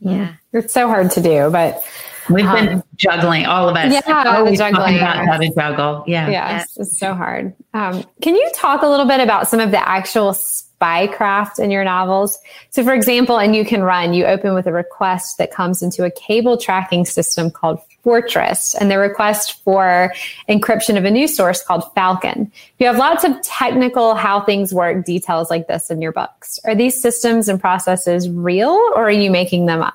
Yeah. 0.00 0.32
It's 0.52 0.74
so 0.74 0.88
hard 0.88 1.10
to 1.12 1.22
do, 1.22 1.48
but 1.50 1.82
We've 2.30 2.44
been 2.50 2.68
Um, 2.68 2.84
juggling, 2.96 3.46
all 3.46 3.68
of 3.68 3.76
us. 3.76 3.92
yeah, 3.92 4.24
always 4.36 4.58
the 4.58 4.64
talking 4.70 4.76
juggling. 4.76 4.96
about 4.98 5.26
how 5.26 5.36
to 5.36 5.48
juggle. 5.54 6.04
Yeah. 6.06 6.28
yes, 6.30 6.76
it's 6.76 6.98
so 6.98 7.14
hard. 7.14 7.52
Um, 7.74 8.04
can 8.22 8.34
you 8.34 8.50
talk 8.54 8.82
a 8.82 8.86
little 8.88 9.06
bit 9.06 9.20
about 9.20 9.48
some 9.48 9.60
of 9.60 9.70
the 9.70 9.88
actual 9.88 10.30
spycraft 10.32 11.58
in 11.58 11.70
your 11.70 11.84
novels? 11.84 12.38
So, 12.70 12.82
for 12.84 12.94
example, 12.94 13.38
and 13.38 13.54
You 13.54 13.64
Can 13.64 13.82
Run, 13.82 14.14
you 14.14 14.24
open 14.26 14.54
with 14.54 14.66
a 14.66 14.72
request 14.72 15.38
that 15.38 15.50
comes 15.52 15.82
into 15.82 16.04
a 16.04 16.10
cable 16.10 16.56
tracking 16.56 17.04
system 17.04 17.50
called 17.50 17.78
Fortress, 18.02 18.74
and 18.74 18.90
the 18.90 18.98
request 18.98 19.62
for 19.64 20.12
encryption 20.48 20.98
of 20.98 21.06
a 21.06 21.10
new 21.10 21.26
source 21.26 21.62
called 21.62 21.90
Falcon. 21.94 22.52
You 22.78 22.86
have 22.86 22.98
lots 22.98 23.24
of 23.24 23.40
technical 23.42 24.14
how 24.14 24.40
things 24.42 24.74
work 24.74 25.06
details 25.06 25.48
like 25.48 25.68
this 25.68 25.90
in 25.90 26.02
your 26.02 26.12
books. 26.12 26.58
Are 26.66 26.74
these 26.74 27.00
systems 27.00 27.48
and 27.48 27.58
processes 27.58 28.28
real, 28.28 28.72
or 28.94 29.04
are 29.04 29.10
you 29.10 29.30
making 29.30 29.64
them 29.66 29.80
up? 29.82 29.94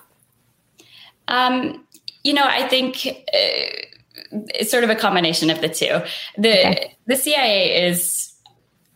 Um, 1.28 1.86
you 2.24 2.34
know, 2.34 2.44
I 2.46 2.68
think 2.68 3.06
uh, 3.08 4.42
it's 4.54 4.72
sort 4.72 4.84
of 4.84 4.90
a 4.90 4.96
combination 4.96 5.50
of 5.50 5.62
the 5.62 5.70
two. 5.70 6.02
The 6.38 6.60
Okay. 6.70 6.96
the 7.08 7.16
CIA 7.16 7.88
is 7.88 8.26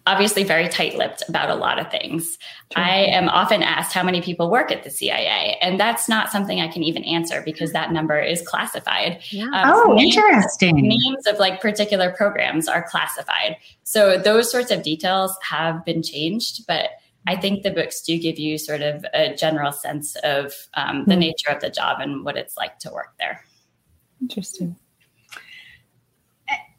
obviously 0.06 0.44
very 0.44 0.68
tight-lipped 0.68 1.24
about 1.30 1.50
a 1.50 1.56
lot 1.56 1.80
of 1.80 1.90
things. 1.90 2.38
I 2.76 3.06
am 3.06 3.30
often 3.30 3.64
asked 3.64 3.94
how 3.94 4.04
many 4.04 4.22
people 4.22 4.52
work 4.52 4.70
at 4.70 4.84
the 4.84 4.90
CIA, 4.90 5.58
and 5.62 5.80
that's 5.80 6.10
not 6.10 6.30
something 6.30 6.60
I 6.60 6.68
can 6.68 6.84
even 6.84 7.06
answer 7.06 7.42
because 7.46 7.72
that 7.72 7.94
number 7.94 8.20
is 8.20 8.42
classified. 8.46 9.22
Yeah. 9.30 9.46
Um, 9.46 9.72
Oh, 9.74 9.94
names- 9.94 10.18
interesting. 10.18 10.76
Names 10.76 11.26
of 11.26 11.40
like 11.40 11.62
particular 11.62 12.12
programs 12.12 12.68
are 12.68 12.84
classified. 12.84 13.56
So 13.86 14.18
those 14.18 14.52
sorts 14.52 14.72
of 14.72 14.84
details 14.84 15.38
have 15.50 15.86
been 15.86 16.04
changed, 16.04 16.68
but 16.68 16.90
I 17.28 17.36
think 17.36 17.64
the 17.64 17.72
books 17.72 18.02
do 18.02 18.18
give 18.20 18.38
you 18.38 18.58
sort 18.58 18.82
of 18.82 19.06
a 19.14 19.34
general 19.36 19.72
sense 19.72 20.16
of 20.24 20.54
um, 20.74 21.06
the 21.06 21.14
Hmm. 21.14 21.20
nature 21.22 21.50
of 21.52 21.62
the 21.62 21.70
job 21.70 22.00
and 22.02 22.26
what 22.26 22.36
it's 22.38 22.58
like 22.58 22.80
to 22.80 22.92
work 22.92 23.14
there. 23.20 23.44
Interesting. 24.22 24.76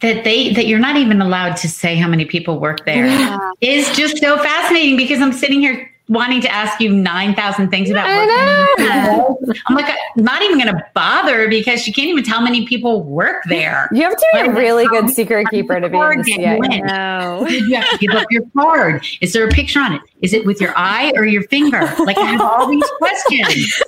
That 0.01 0.25
they 0.25 0.53
that 0.53 0.67
you're 0.67 0.79
not 0.79 0.97
even 0.97 1.23
allowed 1.23 1.57
to 1.57 1.69
say 1.69 1.97
how 1.97 2.09
many 2.09 2.27
people 2.27 2.61
work 2.61 2.85
there 2.85 3.07
is 3.63 3.89
Yeah. 3.89 3.95
just 3.95 4.19
so 4.19 4.37
fascinating 4.37 4.97
because 4.99 5.21
I'm 5.21 5.33
sitting 5.33 5.61
here 5.61 5.91
wanting 6.11 6.43
to 6.43 6.53
ask 6.53 6.79
you 6.83 6.91
9,000 6.91 7.71
things 7.71 7.89
about 7.89 8.07
I 8.07 8.27
know. 8.27 9.39
I'm 9.67 9.75
like, 9.75 9.87
I'm 9.87 10.23
not 10.23 10.43
even 10.43 10.59
going 10.59 10.75
to 10.77 10.85
bother 10.95 11.49
because 11.49 11.81
she 11.83 11.91
can't 11.95 12.09
even 12.09 12.23
tell 12.23 12.41
how 12.41 12.45
many 12.45 12.67
people 12.67 13.03
work 13.03 13.43
there. 13.49 13.89
You 13.91 14.03
have 14.03 14.13
to 14.15 14.27
be 14.35 14.41
a 14.41 14.53
really 14.53 14.87
good 14.89 15.09
secret 15.09 15.49
keeper 15.49 15.81
to 15.81 15.81
be 15.81 15.87
in 15.87 15.93
the 15.93 15.99
Target 15.99 16.27
CIA. 16.27 16.59
No. 16.83 17.47
Did 17.49 17.67
you 17.67 17.77
have 17.77 17.89
to 17.89 17.99
give 17.99 18.11
up 18.15 18.27
your 18.31 18.43
card? 18.55 19.07
Is 19.23 19.33
there 19.33 19.49
a 19.49 19.51
picture 19.51 19.81
on 19.81 19.95
it? 19.95 20.03
Is 20.25 20.33
it 20.33 20.47
with 20.47 20.59
your 20.59 20.73
eye 20.75 21.13
or 21.17 21.27
your 21.27 21.43
finger? 21.45 21.81
Like 21.99 22.17
I 22.17 22.23
have 22.25 22.41
all 22.41 22.67
these 22.67 22.83
questions. 22.99 23.83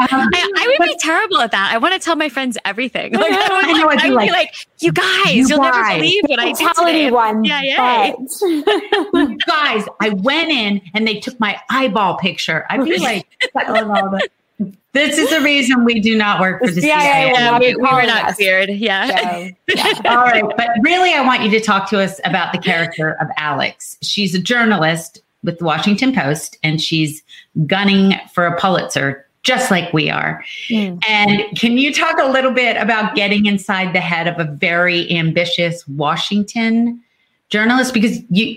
Um, 0.00 0.06
I, 0.10 0.50
I 0.56 0.76
would 0.78 0.86
be 0.86 0.96
terrible 0.98 1.38
at 1.40 1.50
that. 1.52 1.70
I 1.72 1.76
want 1.78 1.92
to 1.92 2.00
tell 2.00 2.16
my 2.16 2.28
friends 2.30 2.56
everything. 2.64 3.12
Like, 3.12 3.30
I, 3.30 3.36
would, 3.54 3.64
I 3.66 3.72
know, 3.72 3.88
I'd 3.90 3.98
I'd 4.00 4.12
like, 4.12 4.26
be 4.28 4.32
like, 4.32 4.54
you 4.80 4.92
guys, 4.92 5.34
"You 5.34 5.46
you 5.46 5.48
will 5.56 5.62
never 5.62 5.94
believe 5.94 6.22
what 6.26 6.40
I 6.40 6.46
did 6.46 6.56
Tell 6.56 6.74
today. 6.86 7.02
anyone. 7.04 7.44
Yeah, 7.44 7.60
yeah. 7.62 8.12
but- 8.16 9.36
guys, 9.46 9.84
I 10.00 10.08
went 10.08 10.50
in 10.50 10.80
and 10.94 11.06
they 11.06 11.20
took 11.20 11.38
my 11.38 11.60
eyeball 11.70 12.16
picture. 12.16 12.64
I'd 12.70 12.82
be 12.84 12.98
like, 12.98 13.26
this 14.92 15.18
is 15.18 15.28
the 15.30 15.40
reason 15.40 15.84
we 15.84 16.00
do 16.00 16.16
not 16.16 16.40
work 16.40 16.60
for 16.64 16.70
the 16.70 16.80
CIA 16.80 17.00
CIA. 17.00 17.26
will 17.32 17.38
Yeah, 17.38 17.58
we, 17.58 17.66
we 17.76 17.82
were 17.82 18.02
not 18.06 18.26
us. 18.26 18.36
cleared. 18.36 18.70
Yeah. 18.70 19.06
So, 19.08 19.48
yeah. 19.74 19.92
All 20.06 20.22
right. 20.22 20.44
But 20.56 20.68
really, 20.82 21.12
I 21.12 21.20
want 21.24 21.42
you 21.42 21.50
to 21.50 21.60
talk 21.60 21.88
to 21.90 22.00
us 22.00 22.20
about 22.24 22.52
the 22.52 22.58
character 22.58 23.16
of 23.20 23.26
Alex. 23.36 23.96
She's 24.02 24.34
a 24.34 24.38
journalist 24.38 25.20
with 25.44 25.58
the 25.58 25.64
Washington 25.64 26.14
Post 26.14 26.58
and 26.62 26.80
she's 26.80 27.22
gunning 27.66 28.14
for 28.32 28.46
a 28.46 28.58
Pulitzer, 28.58 29.26
just 29.42 29.70
like 29.70 29.92
we 29.92 30.10
are. 30.10 30.42
Hmm. 30.68 30.96
And 31.08 31.42
can 31.56 31.78
you 31.78 31.92
talk 31.92 32.18
a 32.18 32.28
little 32.28 32.50
bit 32.50 32.76
about 32.76 33.14
getting 33.14 33.46
inside 33.46 33.94
the 33.94 34.00
head 34.00 34.26
of 34.26 34.38
a 34.40 34.50
very 34.50 35.10
ambitious 35.16 35.86
Washington 35.86 37.00
journalist? 37.50 37.94
Because 37.94 38.20
you, 38.30 38.56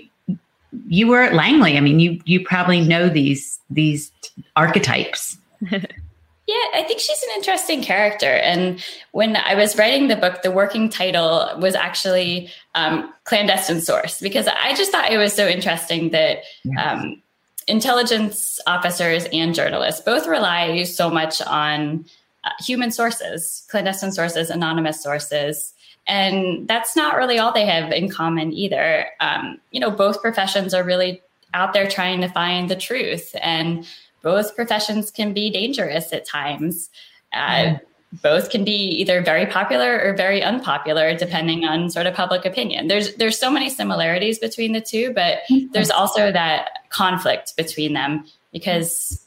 you 0.88 1.06
were 1.06 1.22
at 1.22 1.34
Langley. 1.34 1.76
I 1.76 1.80
mean, 1.80 2.00
you 2.00 2.20
you 2.24 2.44
probably 2.44 2.80
know 2.80 3.08
these 3.08 3.58
these 3.70 4.10
archetypes. 4.56 5.38
Yeah, 6.48 6.80
I 6.80 6.82
think 6.82 6.98
she's 6.98 7.22
an 7.24 7.28
interesting 7.36 7.82
character. 7.82 8.30
And 8.30 8.82
when 9.12 9.36
I 9.36 9.54
was 9.54 9.76
writing 9.76 10.08
the 10.08 10.16
book, 10.16 10.40
the 10.40 10.50
working 10.50 10.88
title 10.88 11.46
was 11.60 11.74
actually 11.74 12.50
um, 12.74 13.12
Clandestine 13.24 13.82
Source 13.82 14.18
because 14.18 14.48
I 14.48 14.74
just 14.74 14.90
thought 14.90 15.12
it 15.12 15.18
was 15.18 15.34
so 15.34 15.46
interesting 15.46 16.08
that 16.12 16.38
um, 16.82 17.20
intelligence 17.66 18.58
officers 18.66 19.26
and 19.30 19.54
journalists 19.54 20.00
both 20.00 20.26
rely 20.26 20.84
so 20.84 21.10
much 21.10 21.42
on 21.42 22.06
uh, 22.44 22.50
human 22.60 22.92
sources, 22.92 23.66
clandestine 23.68 24.12
sources, 24.12 24.48
anonymous 24.48 25.02
sources. 25.02 25.74
And 26.06 26.66
that's 26.66 26.96
not 26.96 27.16
really 27.16 27.38
all 27.38 27.52
they 27.52 27.66
have 27.66 27.92
in 27.92 28.08
common 28.08 28.54
either. 28.54 29.04
Um, 29.20 29.60
you 29.70 29.80
know, 29.80 29.90
both 29.90 30.22
professions 30.22 30.72
are 30.72 30.82
really 30.82 31.20
out 31.52 31.74
there 31.74 31.90
trying 31.90 32.22
to 32.22 32.28
find 32.28 32.70
the 32.70 32.76
truth. 32.76 33.36
And 33.42 33.86
both 34.22 34.54
professions 34.56 35.10
can 35.10 35.32
be 35.32 35.50
dangerous 35.50 36.12
at 36.12 36.26
times. 36.26 36.90
Uh, 37.32 37.78
Both 38.22 38.48
can 38.48 38.64
be 38.64 38.72
either 38.72 39.20
very 39.20 39.44
popular 39.44 40.00
or 40.02 40.14
very 40.14 40.42
unpopular, 40.42 41.14
depending 41.14 41.66
on 41.66 41.90
sort 41.90 42.06
of 42.06 42.14
public 42.14 42.46
opinion. 42.46 42.88
There's 42.88 43.14
there's 43.16 43.38
so 43.38 43.50
many 43.50 43.68
similarities 43.68 44.38
between 44.38 44.72
the 44.72 44.80
two, 44.80 45.12
but 45.12 45.40
there's 45.72 45.90
also 45.90 46.32
that 46.32 46.70
conflict 46.88 47.54
between 47.56 47.92
them 47.92 48.24
because 48.50 49.22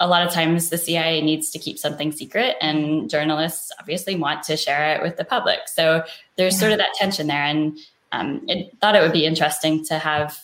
a 0.00 0.08
lot 0.08 0.26
of 0.26 0.32
times 0.32 0.70
the 0.70 0.76
CIA 0.76 1.22
needs 1.22 1.50
to 1.50 1.60
keep 1.60 1.78
something 1.78 2.10
secret, 2.10 2.56
and 2.60 3.08
journalists 3.08 3.70
obviously 3.78 4.16
want 4.16 4.42
to 4.44 4.56
share 4.56 4.96
it 4.96 5.02
with 5.02 5.16
the 5.16 5.24
public. 5.24 5.60
So 5.66 6.02
there's 6.34 6.58
sort 6.58 6.72
of 6.72 6.78
that 6.78 6.94
tension 6.94 7.28
there, 7.28 7.44
and 7.44 7.78
um, 8.10 8.44
I 8.50 8.68
thought 8.80 8.96
it 8.96 9.02
would 9.02 9.12
be 9.12 9.24
interesting 9.24 9.84
to 9.84 9.98
have 9.98 10.36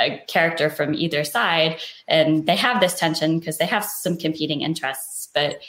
a 0.00 0.22
character 0.28 0.70
from 0.70 0.94
either 0.94 1.24
side, 1.24 1.78
and 2.06 2.46
they 2.46 2.56
have 2.56 2.80
this 2.80 2.98
tension 2.98 3.38
because 3.38 3.58
they 3.58 3.66
have 3.66 3.84
some 3.84 4.16
competing 4.16 4.62
interests, 4.62 5.28
but 5.34 5.60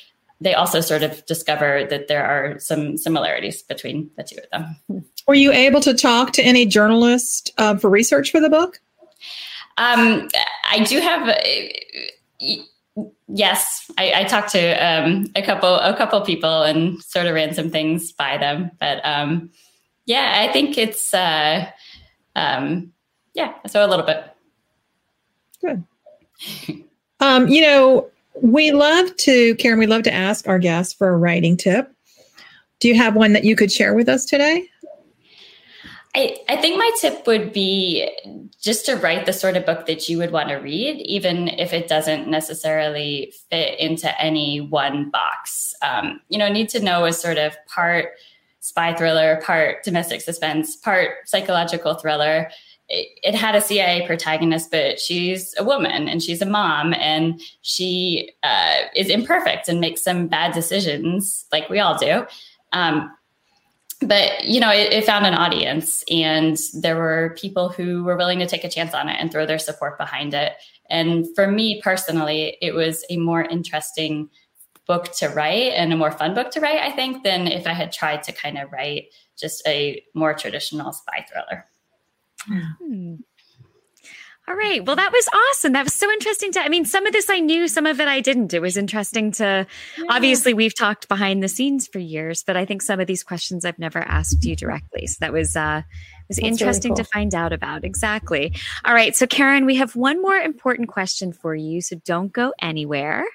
they 0.41 0.53
also 0.53 0.81
sort 0.81 1.03
of 1.03 1.25
discover 1.25 1.85
that 1.89 2.07
there 2.07 2.23
are 2.23 2.59
some 2.59 2.97
similarities 2.97 3.61
between 3.61 4.09
the 4.15 4.23
two 4.23 4.37
of 4.37 4.49
them. 4.51 5.05
Were 5.27 5.33
you 5.35 5.51
able 5.51 5.81
to 5.81 5.93
talk 5.93 6.31
to 6.33 6.41
any 6.41 6.65
journalists 6.65 7.51
um, 7.57 7.77
for 7.77 7.89
research 7.89 8.31
for 8.31 8.39
the 8.39 8.49
book? 8.49 8.79
Um, 9.77 10.29
I 10.69 10.83
do 10.83 10.99
have. 10.99 11.29
Uh, 11.29 13.05
yes, 13.27 13.91
I, 13.97 14.21
I 14.21 14.23
talked 14.23 14.51
to 14.51 14.73
um, 14.73 15.27
a 15.35 15.41
couple 15.41 15.75
a 15.75 15.95
couple 15.95 16.19
people 16.21 16.63
and 16.63 17.01
sort 17.03 17.27
of 17.27 17.35
ran 17.35 17.53
some 17.53 17.69
things 17.69 18.11
by 18.11 18.37
them, 18.37 18.71
but 18.79 19.05
um, 19.05 19.51
yeah, 20.05 20.45
I 20.47 20.51
think 20.51 20.77
it's 20.77 21.13
uh, 21.13 21.69
um, 22.35 22.91
yeah, 23.39 23.53
so 23.67 23.85
a 23.85 23.87
little 23.87 24.05
bit. 24.05 24.25
Good. 25.61 26.83
um, 27.21 27.47
you 27.47 27.61
know, 27.61 28.09
we 28.41 28.73
love 28.73 29.15
to, 29.17 29.55
Karen. 29.55 29.79
We 29.79 29.87
love 29.87 30.03
to 30.03 30.13
ask 30.13 30.45
our 30.47 30.59
guests 30.59 30.93
for 30.93 31.07
a 31.07 31.17
writing 31.17 31.55
tip. 31.55 31.89
Do 32.81 32.89
you 32.89 32.95
have 32.95 33.15
one 33.15 33.31
that 33.33 33.45
you 33.45 33.55
could 33.55 33.71
share 33.71 33.93
with 33.93 34.09
us 34.09 34.25
today? 34.25 34.67
I, 36.15 36.37
I 36.49 36.57
think 36.57 36.77
my 36.77 36.91
tip 36.99 37.25
would 37.27 37.53
be 37.53 38.09
just 38.61 38.85
to 38.87 38.95
write 38.95 39.25
the 39.25 39.31
sort 39.31 39.55
of 39.55 39.65
book 39.65 39.85
that 39.85 40.09
you 40.09 40.17
would 40.17 40.31
want 40.31 40.49
to 40.49 40.55
read, 40.55 40.97
even 41.05 41.47
if 41.47 41.71
it 41.71 41.87
doesn't 41.87 42.27
necessarily 42.27 43.33
fit 43.49 43.79
into 43.79 44.21
any 44.21 44.59
one 44.59 45.11
box. 45.11 45.73
Um, 45.81 46.19
you 46.27 46.37
know, 46.37 46.49
need 46.49 46.67
to 46.69 46.81
know 46.81 47.05
is 47.05 47.17
sort 47.17 47.37
of 47.37 47.55
part 47.67 48.15
spy 48.59 48.93
thriller, 48.93 49.41
part 49.45 49.83
domestic 49.83 50.19
suspense, 50.21 50.75
part 50.75 51.11
psychological 51.25 51.93
thriller. 51.95 52.49
It, 52.89 53.35
had 53.35 53.55
a 53.55 53.61
CIA 53.61 54.05
protagonist, 54.07 54.71
but 54.71 54.99
she's 54.99 55.53
a 55.57 55.63
woman 55.63 56.07
and 56.07 56.23
she's 56.23 56.41
a 56.41 56.45
mom 56.45 56.93
and 56.95 57.39
she 57.61 58.31
uh, 58.41 58.77
is 58.95 59.09
imperfect 59.09 59.69
and 59.69 59.79
makes 59.79 60.01
some 60.01 60.27
bad 60.27 60.53
decisions, 60.53 61.45
like 61.51 61.69
we 61.69 61.79
all 61.79 61.97
do. 61.97 62.25
Um, 62.73 63.11
but 64.01 64.45
you 64.45 64.59
know 64.59 64.71
it, 64.71 64.93
it, 64.93 65.05
found 65.05 65.25
an 65.25 65.33
audience 65.33 66.03
and 66.09 66.57
there 66.73 66.95
were 66.95 67.35
people 67.37 67.69
who 67.69 68.03
were 68.03 68.15
willing 68.15 68.39
to 68.39 68.47
take 68.47 68.63
a 68.63 68.69
chance 68.69 68.93
on 68.93 69.09
it 69.09 69.17
and 69.19 69.31
throw 69.31 69.45
their 69.45 69.59
support 69.59 69.97
behind 69.97 70.33
it 70.33 70.53
and 70.89 71.27
for 71.35 71.47
me 71.47 71.81
personally 71.81 72.57
it 72.61 72.73
was 72.73 73.03
a 73.09 73.17
more 73.17 73.41
interesting 73.41 74.29
book 74.87 75.11
to 75.11 75.27
write 75.29 75.73
and 75.73 75.91
a 75.91 75.97
more 75.97 76.11
fun 76.11 76.33
book 76.33 76.49
to 76.51 76.61
write 76.61 76.79
i 76.79 76.91
think 76.91 77.23
than 77.23 77.47
if 77.47 77.67
i 77.67 77.73
had 77.73 77.91
tried 77.91 78.23
to 78.23 78.31
kind 78.31 78.57
of 78.57 78.71
write 78.71 79.07
just 79.37 79.65
a 79.67 80.01
more 80.13 80.33
traditional 80.33 80.93
spy 80.93 81.25
thriller 81.29 81.65
hmm. 82.47 83.15
All 84.49 84.55
right. 84.55 84.83
Well, 84.83 84.95
that 84.95 85.11
was 85.11 85.29
awesome. 85.31 85.73
That 85.73 85.83
was 85.83 85.93
so 85.93 86.09
interesting 86.09 86.51
to, 86.53 86.59
I 86.59 86.69
mean, 86.69 86.83
some 86.83 87.05
of 87.05 87.13
this 87.13 87.29
I 87.29 87.39
knew, 87.39 87.67
some 87.67 87.85
of 87.85 87.99
it 87.99 88.07
I 88.07 88.19
didn't. 88.19 88.51
It 88.51 88.63
was 88.63 88.77
interesting 88.77 89.31
to, 89.33 89.67
yeah. 89.95 90.03
obviously, 90.09 90.55
we've 90.55 90.73
talked 90.73 91.07
behind 91.07 91.43
the 91.43 91.47
scenes 91.47 91.85
for 91.85 91.99
years, 91.99 92.43
but 92.43 92.57
I 92.57 92.65
think 92.65 92.81
some 92.81 92.99
of 92.99 93.05
these 93.05 93.21
questions 93.21 93.63
I've 93.63 93.77
never 93.77 93.99
asked 93.99 94.43
you 94.43 94.55
directly. 94.55 95.05
So 95.05 95.17
that 95.19 95.33
was, 95.33 95.55
uh, 95.55 95.83
was 96.27 96.37
That's 96.37 96.47
interesting 96.47 96.93
really 96.93 97.03
cool. 97.03 97.05
to 97.05 97.11
find 97.11 97.35
out 97.35 97.53
about. 97.53 97.83
Exactly. 97.83 98.55
All 98.83 98.93
right. 98.95 99.15
So, 99.15 99.27
Karen, 99.27 99.67
we 99.67 99.75
have 99.75 99.95
one 99.95 100.19
more 100.19 100.37
important 100.37 100.89
question 100.89 101.31
for 101.31 101.53
you. 101.53 101.81
So 101.81 101.97
don't 102.03 102.33
go 102.33 102.51
anywhere. 102.59 103.25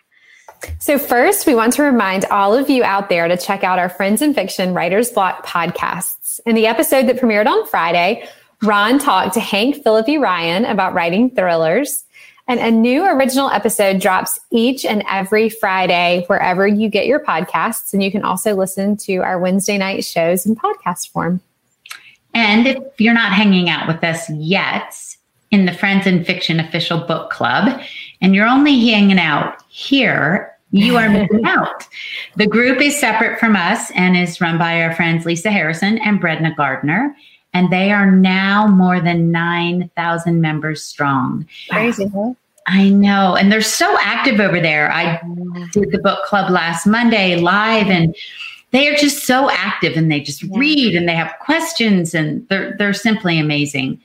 So, 0.80 0.98
first, 0.98 1.46
we 1.46 1.54
want 1.54 1.74
to 1.74 1.84
remind 1.84 2.24
all 2.26 2.54
of 2.54 2.68
you 2.68 2.82
out 2.82 3.08
there 3.08 3.28
to 3.28 3.36
check 3.36 3.62
out 3.62 3.78
our 3.78 3.88
Friends 3.88 4.20
and 4.20 4.34
Fiction 4.34 4.74
Writer's 4.74 5.10
Block 5.10 5.46
podcasts. 5.46 6.40
In 6.44 6.56
the 6.56 6.66
episode 6.66 7.06
that 7.06 7.18
premiered 7.18 7.46
on 7.46 7.66
Friday, 7.66 8.28
Ron 8.62 8.98
talked 8.98 9.34
to 9.34 9.40
Hank 9.40 9.82
Phillippi 9.82 10.18
Ryan 10.18 10.64
about 10.64 10.94
writing 10.94 11.30
thrillers. 11.30 12.04
And 12.46 12.60
a 12.60 12.70
new 12.70 13.06
original 13.06 13.48
episode 13.48 14.00
drops 14.00 14.38
each 14.50 14.84
and 14.84 15.02
every 15.08 15.48
Friday 15.48 16.24
wherever 16.26 16.66
you 16.66 16.90
get 16.90 17.06
your 17.06 17.20
podcasts. 17.20 17.94
And 17.94 18.02
you 18.02 18.10
can 18.10 18.22
also 18.22 18.54
listen 18.54 18.98
to 18.98 19.16
our 19.18 19.38
Wednesday 19.38 19.78
night 19.78 20.04
shows 20.04 20.44
in 20.44 20.54
podcast 20.54 21.08
form. 21.08 21.40
And 22.34 22.66
if 22.66 23.00
you're 23.00 23.14
not 23.14 23.32
hanging 23.32 23.70
out 23.70 23.86
with 23.86 24.04
us 24.04 24.28
yet 24.28 24.94
in 25.50 25.64
the 25.64 25.72
Friends 25.72 26.06
and 26.06 26.26
Fiction 26.26 26.60
official 26.60 26.98
book 26.98 27.30
club, 27.30 27.80
and 28.20 28.34
you're 28.34 28.46
only 28.46 28.78
hanging 28.90 29.18
out 29.18 29.62
here, 29.68 30.52
you 30.70 30.96
are 30.96 31.08
missing 31.08 31.42
out. 31.46 31.86
The 32.36 32.46
group 32.46 32.82
is 32.82 32.98
separate 32.98 33.38
from 33.38 33.56
us 33.56 33.90
and 33.92 34.16
is 34.16 34.40
run 34.40 34.58
by 34.58 34.82
our 34.82 34.94
friends 34.94 35.24
Lisa 35.24 35.50
Harrison 35.50 35.98
and 35.98 36.20
Brenda 36.20 36.52
Gardner 36.56 37.16
and 37.54 37.70
they 37.70 37.92
are 37.92 38.10
now 38.10 38.66
more 38.66 39.00
than 39.00 39.30
9,000 39.30 40.40
members 40.40 40.82
strong. 40.82 41.46
Crazy, 41.70 42.06
huh? 42.08 42.34
I 42.66 42.88
know. 42.88 43.36
And 43.36 43.52
they're 43.52 43.60
so 43.60 43.96
active 44.00 44.40
over 44.40 44.60
there. 44.60 44.90
I 44.90 45.20
did 45.72 45.90
the 45.92 45.98
book 45.98 46.24
club 46.24 46.50
last 46.50 46.86
Monday 46.86 47.36
live 47.36 47.88
and 47.88 48.14
they 48.70 48.88
are 48.88 48.96
just 48.96 49.24
so 49.24 49.50
active 49.50 49.96
and 49.96 50.10
they 50.10 50.20
just 50.20 50.42
read 50.50 50.96
and 50.96 51.08
they 51.08 51.14
have 51.14 51.32
questions 51.40 52.14
and 52.14 52.46
they're 52.48 52.74
they're 52.76 52.94
simply 52.94 53.38
amazing. 53.38 54.00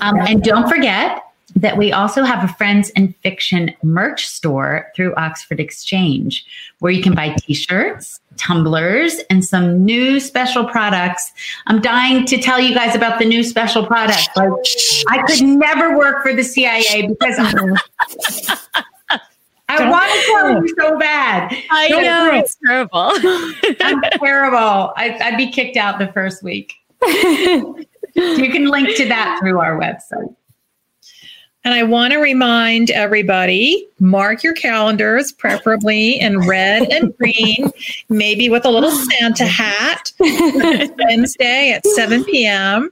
Um, 0.00 0.16
and 0.18 0.42
don't 0.42 0.68
forget 0.68 1.22
that 1.56 1.76
we 1.76 1.92
also 1.92 2.22
have 2.22 2.44
a 2.44 2.52
Friends 2.54 2.90
and 2.96 3.14
Fiction 3.16 3.74
merch 3.82 4.26
store 4.26 4.90
through 4.94 5.14
Oxford 5.16 5.60
Exchange 5.60 6.44
where 6.78 6.92
you 6.92 7.02
can 7.02 7.14
buy 7.14 7.34
t-shirts, 7.38 8.20
tumblers, 8.36 9.18
and 9.30 9.44
some 9.44 9.84
new 9.84 10.20
special 10.20 10.64
products. 10.64 11.32
I'm 11.66 11.80
dying 11.80 12.26
to 12.26 12.38
tell 12.38 12.60
you 12.60 12.74
guys 12.74 12.94
about 12.94 13.18
the 13.18 13.24
new 13.24 13.42
special 13.42 13.86
products. 13.86 14.28
Like, 14.36 14.50
I 15.08 15.22
could 15.26 15.42
never 15.42 15.96
work 15.96 16.22
for 16.22 16.34
the 16.34 16.44
CIA 16.44 17.06
because 17.06 17.38
I 19.68 19.88
want 19.88 20.10
to 20.12 20.26
tell 20.26 20.62
you 20.62 20.74
so 20.78 20.98
bad. 20.98 21.56
I 21.70 21.88
Don't 21.88 22.02
know 22.02 22.30
it's 22.34 22.56
terrible. 22.66 23.12
I'm 23.80 24.02
terrible. 24.18 24.92
I, 24.96 25.16
I'd 25.20 25.36
be 25.36 25.50
kicked 25.50 25.76
out 25.76 25.98
the 25.98 26.08
first 26.08 26.42
week. 26.42 26.74
you 27.02 27.86
can 28.14 28.66
link 28.66 28.96
to 28.96 29.06
that 29.08 29.38
through 29.40 29.60
our 29.60 29.78
website. 29.78 30.34
And 31.62 31.74
I 31.74 31.82
want 31.82 32.14
to 32.14 32.18
remind 32.18 32.90
everybody 32.90 33.86
mark 33.98 34.42
your 34.42 34.54
calendars, 34.54 35.30
preferably 35.30 36.18
in 36.18 36.46
red 36.46 36.90
and 36.90 37.14
green, 37.18 37.70
maybe 38.08 38.48
with 38.48 38.64
a 38.64 38.70
little 38.70 38.90
Santa 38.90 39.44
hat, 39.44 40.12
Wednesday 40.18 41.72
at 41.72 41.84
7 41.84 42.24
p.m. 42.24 42.90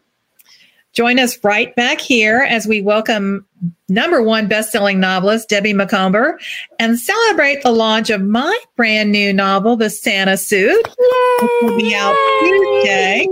Join 0.93 1.19
us 1.19 1.43
right 1.43 1.75
back 1.77 1.99
here 2.01 2.41
as 2.41 2.67
we 2.67 2.83
welcome 2.83 3.47
number 3.89 4.23
one 4.23 4.49
best-selling 4.49 5.01
novelist 5.01 5.49
Debbie 5.49 5.73
Macomber 5.73 6.39
and 6.79 6.99
celebrate 6.99 7.63
the 7.63 7.71
launch 7.71 8.11
of 8.11 8.23
my 8.23 8.59
brand 8.77 9.13
new 9.13 9.33
novel, 9.33 9.77
The 9.77 9.91
Santa 9.91 10.37
Suit, 10.37 10.87
which 10.87 11.51
will 11.63 11.77
be 11.79 11.95
out 11.95 12.17
Tuesday. 12.41 13.29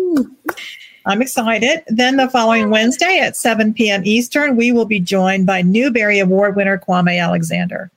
I'm 1.07 1.23
excited. 1.23 1.85
Then 1.87 2.17
the 2.17 2.29
following 2.29 2.69
Wednesday 2.69 3.21
at 3.21 3.37
7 3.37 3.73
p.m. 3.75 4.03
Eastern, 4.05 4.57
we 4.57 4.73
will 4.73 4.87
be 4.87 4.99
joined 4.99 5.47
by 5.47 5.63
Newbery 5.63 6.19
Award 6.19 6.57
winner 6.57 6.79
Kwame 6.79 7.23
Alexander. 7.23 7.93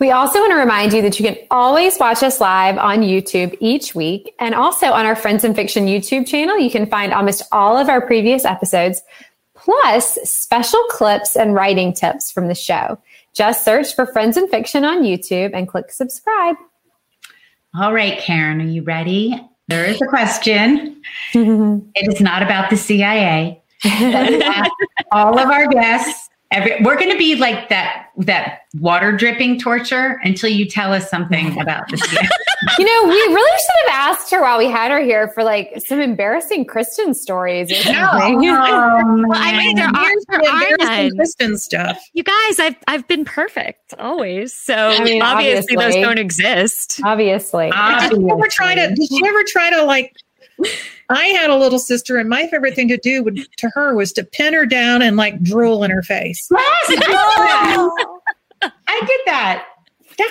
We 0.00 0.10
also 0.10 0.40
want 0.40 0.50
to 0.50 0.56
remind 0.56 0.92
you 0.92 1.02
that 1.02 1.20
you 1.20 1.26
can 1.26 1.38
always 1.50 1.98
watch 1.98 2.24
us 2.24 2.40
live 2.40 2.78
on 2.78 3.02
YouTube 3.02 3.56
each 3.60 3.94
week. 3.94 4.34
And 4.40 4.54
also 4.56 4.86
on 4.86 5.06
our 5.06 5.14
Friends 5.14 5.44
and 5.44 5.54
Fiction 5.54 5.86
YouTube 5.86 6.26
channel, 6.26 6.58
you 6.58 6.70
can 6.70 6.86
find 6.86 7.12
almost 7.12 7.42
all 7.52 7.78
of 7.78 7.88
our 7.88 8.00
previous 8.00 8.44
episodes, 8.44 9.02
plus 9.54 10.14
special 10.28 10.82
clips 10.90 11.36
and 11.36 11.54
writing 11.54 11.92
tips 11.92 12.32
from 12.32 12.48
the 12.48 12.54
show. 12.54 12.98
Just 13.34 13.64
search 13.64 13.94
for 13.94 14.06
Friends 14.06 14.36
and 14.36 14.50
Fiction 14.50 14.84
on 14.84 15.02
YouTube 15.02 15.50
and 15.54 15.68
click 15.68 15.92
subscribe. 15.92 16.56
All 17.78 17.92
right, 17.92 18.18
Karen, 18.18 18.60
are 18.60 18.64
you 18.64 18.82
ready? 18.82 19.38
There 19.68 19.84
is 19.84 20.00
a 20.00 20.06
question. 20.06 21.02
it 21.34 22.14
is 22.14 22.20
not 22.20 22.42
about 22.42 22.70
the 22.70 22.76
CIA. 22.76 23.62
all 25.12 25.38
of 25.38 25.50
our 25.50 25.66
guests 25.68 26.25
Every, 26.56 26.82
we're 26.82 26.96
going 26.96 27.10
to 27.10 27.18
be 27.18 27.36
like 27.36 27.68
that 27.68 28.06
that 28.20 28.60
water 28.76 29.12
dripping 29.12 29.60
torture 29.60 30.18
until 30.22 30.48
you 30.48 30.66
tell 30.66 30.90
us 30.90 31.10
something 31.10 31.60
about 31.60 31.86
this. 31.90 32.00
you 32.78 32.84
know, 32.84 33.08
we 33.08 33.14
really 33.14 33.58
should 33.58 33.90
have 33.92 34.14
asked 34.14 34.30
her 34.30 34.40
while 34.40 34.56
we 34.56 34.66
had 34.66 34.90
her 34.90 35.00
here 35.00 35.28
for 35.28 35.44
like 35.44 35.70
some 35.86 36.00
embarrassing 36.00 36.64
Kristin 36.64 37.14
stories. 37.14 37.70
Or 37.70 37.74
something. 37.74 38.46
Um, 38.56 39.22
well, 39.28 39.38
I 39.40 39.56
mean, 39.58 39.76
there 39.76 39.86
are, 39.86 40.10
there 40.28 41.06
are 41.06 41.10
Christian 41.10 41.58
stuff. 41.58 42.02
You 42.14 42.22
guys, 42.22 42.58
I've 42.58 42.76
I've 42.88 43.06
been 43.06 43.24
perfect 43.24 43.94
always. 43.98 44.52
So 44.52 44.74
I 44.74 45.02
mean, 45.02 45.22
obviously, 45.22 45.76
obviously, 45.76 45.76
those 45.76 45.94
don't 45.96 46.18
exist. 46.18 47.00
Obviously. 47.04 47.70
obviously. 47.72 48.18
Did 48.18 48.26
you 48.26 48.32
ever 48.32 48.48
try 48.48 48.74
to? 48.74 48.94
Did 48.94 49.10
you 49.10 49.26
ever 49.26 49.42
try 49.46 49.70
to 49.70 49.82
like? 49.82 50.14
I 51.08 51.26
had 51.26 51.50
a 51.50 51.56
little 51.56 51.78
sister, 51.78 52.16
and 52.16 52.28
my 52.28 52.46
favorite 52.48 52.74
thing 52.74 52.88
to 52.88 52.96
do 52.96 53.22
would, 53.22 53.46
to 53.58 53.70
her 53.74 53.94
was 53.94 54.12
to 54.14 54.24
pin 54.24 54.54
her 54.54 54.66
down 54.66 55.02
and 55.02 55.16
like 55.16 55.40
drool 55.42 55.84
in 55.84 55.90
her 55.90 56.02
face. 56.02 56.48
Yes, 56.50 56.60
I 58.62 59.00
did 59.00 59.20
that. 59.26 59.66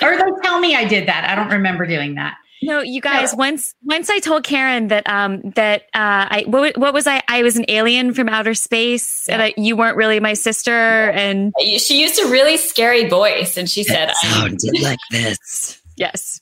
Or 0.02 0.16
they 0.16 0.42
tell 0.42 0.60
me 0.60 0.74
I 0.74 0.84
did 0.84 1.06
that. 1.08 1.24
I 1.24 1.34
don't 1.34 1.50
remember 1.50 1.86
doing 1.86 2.16
that. 2.16 2.36
No, 2.62 2.80
you 2.80 3.00
guys. 3.00 3.32
No. 3.32 3.38
Once, 3.38 3.74
once 3.84 4.10
I 4.10 4.18
told 4.18 4.42
Karen 4.42 4.88
that 4.88 5.08
um 5.08 5.40
that 5.54 5.82
uh 5.94 6.26
I 6.30 6.44
what, 6.46 6.76
what 6.76 6.94
was 6.94 7.06
I? 7.06 7.22
I 7.28 7.42
was 7.42 7.56
an 7.56 7.64
alien 7.68 8.14
from 8.14 8.28
outer 8.28 8.54
space, 8.54 9.26
yeah. 9.28 9.34
and 9.34 9.42
I, 9.42 9.54
you 9.56 9.76
weren't 9.76 9.96
really 9.96 10.20
my 10.20 10.32
sister. 10.32 11.10
And 11.10 11.52
she 11.78 12.00
used 12.00 12.20
a 12.20 12.28
really 12.28 12.56
scary 12.56 13.08
voice, 13.08 13.56
and 13.56 13.68
she 13.70 13.84
said, 13.84 14.10
"I 14.10 14.12
sounded 14.14 14.74
like 14.82 14.98
this." 15.10 15.80
Yes. 15.96 16.40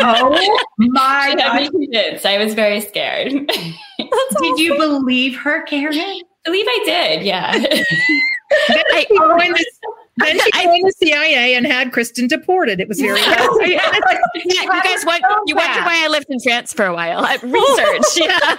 Oh 0.00 0.30
my 0.78 1.34
god! 1.36 2.24
I 2.24 2.38
was 2.42 2.54
very 2.54 2.80
scared. 2.80 3.28
did 3.98 4.58
you 4.58 4.76
believe 4.78 5.36
her, 5.36 5.62
Karen? 5.62 5.94
I 5.96 6.22
believe 6.44 6.66
I 6.68 6.82
did. 6.84 7.22
Yeah. 7.24 7.52
I, 8.68 9.06
oh 9.12 9.38
then 10.18 10.38
she 10.38 10.62
joined 10.62 10.86
the 10.86 10.92
CIA 10.98 11.54
and 11.54 11.66
had 11.66 11.90
Kristin 11.90 12.28
deported. 12.28 12.80
It 12.80 12.88
was 12.88 13.00
very. 13.00 13.18
yeah, 13.18 13.40
you 13.64 14.68
guys, 14.68 15.04
what, 15.04 15.22
you 15.46 15.56
wonder 15.56 15.80
why 15.80 16.04
I 16.04 16.08
lived 16.08 16.26
in 16.28 16.38
France 16.38 16.72
for 16.72 16.84
a 16.84 16.92
while? 16.92 17.24
I 17.24 17.36
research. 17.36 18.20
yeah, 18.20 18.56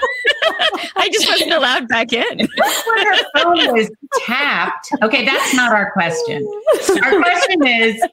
I 0.95 1.09
just 1.11 1.27
wasn't 1.27 1.53
allowed 1.53 1.87
back 1.87 2.11
in. 2.11 2.37
when 2.37 2.47
her 2.47 3.23
phone 3.35 3.73
was 3.73 3.91
tapped. 4.25 4.89
Okay, 5.03 5.25
that's 5.25 5.53
not 5.53 5.71
our 5.73 5.91
question. 5.91 6.43
Our 7.03 7.21
question 7.21 7.67
is 7.67 8.03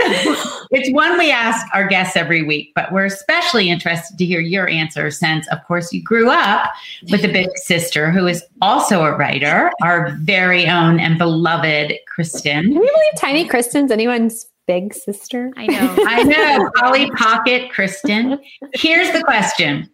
it's 0.70 0.90
one 0.92 1.18
we 1.18 1.30
ask 1.30 1.66
our 1.74 1.86
guests 1.86 2.16
every 2.16 2.42
week, 2.42 2.72
but 2.74 2.92
we're 2.92 3.04
especially 3.04 3.70
interested 3.70 4.16
to 4.18 4.24
hear 4.24 4.40
your 4.40 4.68
answer 4.68 5.10
since, 5.10 5.46
of 5.48 5.58
course, 5.66 5.92
you 5.92 6.02
grew 6.02 6.30
up 6.30 6.70
with 7.10 7.24
a 7.24 7.32
big 7.32 7.48
sister 7.56 8.10
who 8.10 8.26
is 8.26 8.44
also 8.62 9.02
a 9.02 9.16
writer, 9.16 9.70
our 9.82 10.10
very 10.20 10.66
own 10.66 11.00
and 11.00 11.18
beloved 11.18 11.92
Kristin. 12.16 12.62
Can 12.62 12.72
you 12.72 12.78
believe 12.78 13.12
Tiny 13.16 13.48
Kristin's 13.48 13.90
anyone's 13.90 14.46
big 14.66 14.94
sister? 14.94 15.50
I 15.56 15.66
know. 15.66 15.96
I 16.06 16.22
know. 16.22 16.70
Polly 16.76 17.10
Pocket 17.12 17.70
Kristin. 17.72 18.38
Here's 18.74 19.10
the 19.12 19.22
question 19.22 19.90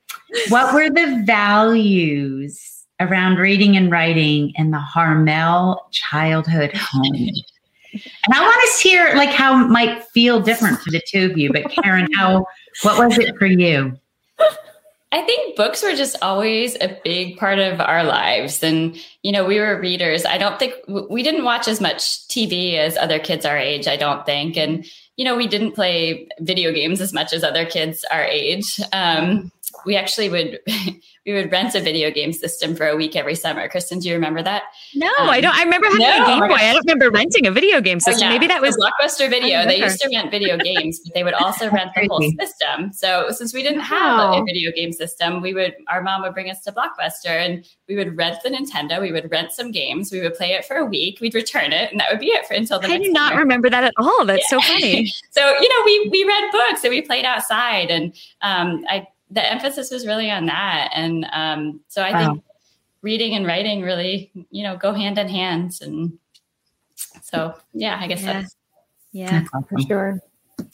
What 0.48 0.74
were 0.74 0.90
the 0.90 1.22
values 1.24 2.84
around 3.00 3.36
reading 3.36 3.76
and 3.76 3.90
writing 3.90 4.52
in 4.56 4.70
the 4.70 4.78
Harmel 4.78 5.88
childhood 5.90 6.72
home? 6.74 7.30
And 8.24 8.34
I 8.34 8.40
want 8.40 8.60
to 8.62 8.88
hear 8.88 9.14
like 9.14 9.30
how 9.30 9.64
it 9.64 9.68
might 9.68 10.04
feel 10.04 10.40
different 10.40 10.78
for 10.80 10.90
the 10.90 11.00
two 11.06 11.30
of 11.30 11.38
you. 11.38 11.52
But 11.52 11.70
Karen, 11.70 12.08
how 12.14 12.46
what 12.82 12.98
was 12.98 13.18
it 13.18 13.36
for 13.38 13.46
you? 13.46 13.98
I 15.12 15.22
think 15.22 15.56
books 15.56 15.82
were 15.82 15.94
just 15.94 16.16
always 16.20 16.76
a 16.80 16.98
big 17.04 17.38
part 17.38 17.58
of 17.58 17.80
our 17.80 18.04
lives. 18.04 18.62
And, 18.62 18.96
you 19.22 19.32
know, 19.32 19.46
we 19.46 19.58
were 19.58 19.80
readers. 19.80 20.26
I 20.26 20.36
don't 20.36 20.58
think 20.58 20.74
we 20.88 21.22
didn't 21.22 21.44
watch 21.44 21.68
as 21.68 21.80
much 21.80 22.26
TV 22.28 22.74
as 22.74 22.96
other 22.96 23.18
kids 23.18 23.46
our 23.46 23.56
age, 23.56 23.86
I 23.86 23.96
don't 23.96 24.26
think. 24.26 24.58
And, 24.58 24.84
you 25.16 25.24
know, 25.24 25.36
we 25.36 25.46
didn't 25.46 25.72
play 25.72 26.28
video 26.40 26.72
games 26.72 27.00
as 27.00 27.12
much 27.12 27.32
as 27.32 27.44
other 27.44 27.64
kids 27.64 28.04
our 28.10 28.24
age. 28.24 28.78
Um, 28.92 29.50
we 29.84 29.96
actually 29.96 30.28
would 30.28 30.60
we 31.26 31.32
would 31.32 31.50
rent 31.50 31.74
a 31.74 31.80
video 31.80 32.10
game 32.10 32.32
system 32.32 32.76
for 32.76 32.86
a 32.86 32.96
week 32.96 33.16
every 33.16 33.34
summer. 33.34 33.68
Kristin, 33.68 34.00
do 34.00 34.08
you 34.08 34.14
remember 34.14 34.42
that? 34.42 34.62
No, 34.94 35.08
um, 35.18 35.28
I 35.28 35.40
don't. 35.40 35.54
I 35.54 35.64
remember 35.64 35.86
having 35.86 36.00
no, 36.00 36.22
a 36.22 36.26
Game 36.26 36.48
Boy. 36.48 36.54
I 36.54 36.72
don't 36.72 36.86
remember 36.86 37.10
renting 37.10 37.46
a 37.46 37.50
video 37.50 37.80
game 37.80 37.98
system. 37.98 38.28
Oh, 38.28 38.30
yeah. 38.30 38.38
Maybe 38.38 38.46
that 38.46 38.62
was 38.62 38.76
Blockbuster 38.76 39.28
Video. 39.28 39.64
They 39.64 39.78
used 39.78 40.00
to 40.00 40.08
rent 40.14 40.30
video 40.30 40.56
games, 40.64 41.00
but 41.04 41.14
they 41.14 41.24
would 41.24 41.34
also 41.34 41.68
rent 41.70 41.90
the 41.94 42.06
whole 42.08 42.22
system. 42.38 42.92
So 42.92 43.30
since 43.30 43.52
we 43.52 43.62
didn't 43.62 43.80
have 43.80 44.18
wow. 44.18 44.40
a 44.40 44.44
video 44.44 44.70
game 44.70 44.92
system, 44.92 45.42
we 45.42 45.52
would 45.52 45.74
our 45.88 46.00
mom 46.00 46.22
would 46.22 46.32
bring 46.32 46.48
us 46.48 46.62
to 46.62 46.72
Blockbuster 46.72 47.26
and 47.26 47.66
we 47.88 47.96
would 47.96 48.16
rent 48.16 48.38
the 48.44 48.50
Nintendo. 48.50 49.00
We 49.00 49.10
would 49.10 49.30
rent 49.30 49.52
some 49.52 49.72
games. 49.72 50.12
We 50.12 50.20
would 50.20 50.34
play 50.34 50.52
it 50.52 50.64
for 50.64 50.76
a 50.76 50.84
week. 50.84 51.20
We'd 51.20 51.34
return 51.34 51.72
it, 51.72 51.90
and 51.90 52.00
that 52.00 52.10
would 52.10 52.20
be 52.20 52.26
it 52.26 52.46
for 52.46 52.54
until 52.54 52.78
the. 52.78 52.86
Next. 52.88 53.00
I 53.00 53.04
do 53.04 53.12
not 53.12 53.34
remember 53.34 53.68
that 53.68 53.82
at 53.82 53.94
all. 53.96 54.24
That's 54.24 54.46
yeah. 54.50 54.60
so 54.60 54.66
funny. 54.66 55.06
so 55.30 55.58
you 55.58 55.68
know, 55.68 55.82
we 55.84 56.08
we 56.10 56.24
read 56.24 56.52
books 56.52 56.84
and 56.84 56.90
we 56.90 57.02
played 57.02 57.24
outside, 57.24 57.90
and 57.90 58.14
um, 58.42 58.84
I 58.88 59.08
the 59.30 59.50
emphasis 59.50 59.90
was 59.90 60.06
really 60.06 60.30
on 60.30 60.46
that. 60.46 60.90
And 60.94 61.26
um, 61.32 61.80
so 61.88 62.02
I 62.02 62.12
wow. 62.12 62.32
think 62.32 62.44
reading 63.02 63.34
and 63.34 63.46
writing 63.46 63.82
really, 63.82 64.30
you 64.50 64.62
know, 64.62 64.76
go 64.76 64.92
hand 64.92 65.18
in 65.18 65.28
hand. 65.28 65.72
And 65.80 66.18
so, 67.22 67.54
yeah, 67.72 67.98
I 68.00 68.06
guess 68.06 68.22
yeah. 68.22 68.32
that's. 68.32 68.56
Yeah, 69.12 69.44
that's 69.52 69.68
for 69.68 69.80
sure. 69.80 70.20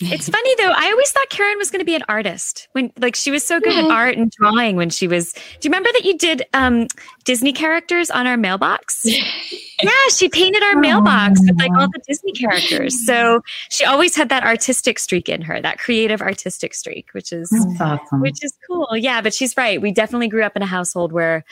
It's 0.00 0.28
funny 0.28 0.54
though. 0.56 0.72
I 0.74 0.90
always 0.90 1.10
thought 1.12 1.28
Karen 1.28 1.58
was 1.58 1.70
going 1.70 1.80
to 1.80 1.84
be 1.86 1.94
an 1.94 2.04
artist 2.08 2.68
when, 2.72 2.92
like, 2.98 3.14
she 3.14 3.30
was 3.30 3.44
so 3.44 3.60
good 3.60 3.76
at 3.76 3.84
art 3.84 4.16
and 4.16 4.32
drawing 4.32 4.76
when 4.76 4.90
she 4.90 5.06
was. 5.06 5.32
Do 5.32 5.40
you 5.62 5.70
remember 5.70 5.90
that 5.92 6.04
you 6.04 6.18
did 6.18 6.44
um, 6.54 6.88
Disney 7.24 7.52
characters 7.52 8.10
on 8.10 8.26
our 8.26 8.36
mailbox? 8.36 9.06
yeah, 9.82 10.08
she 10.14 10.28
painted 10.28 10.62
our 10.62 10.76
mailbox 10.76 11.40
with 11.40 11.58
like 11.58 11.72
all 11.76 11.88
the 11.88 12.00
Disney 12.06 12.32
characters. 12.32 13.04
So 13.06 13.42
she 13.70 13.84
always 13.84 14.14
had 14.16 14.28
that 14.28 14.44
artistic 14.44 14.98
streak 14.98 15.28
in 15.28 15.42
her, 15.42 15.60
that 15.60 15.78
creative 15.78 16.20
artistic 16.20 16.74
streak, 16.74 17.08
which 17.12 17.32
is 17.32 17.50
awesome. 17.80 18.20
which 18.20 18.42
is 18.42 18.56
cool. 18.66 18.88
Yeah, 18.96 19.20
but 19.20 19.34
she's 19.34 19.56
right. 19.56 19.80
We 19.80 19.92
definitely 19.92 20.28
grew 20.28 20.42
up 20.42 20.56
in 20.56 20.62
a 20.62 20.66
household 20.66 21.12
where 21.12 21.44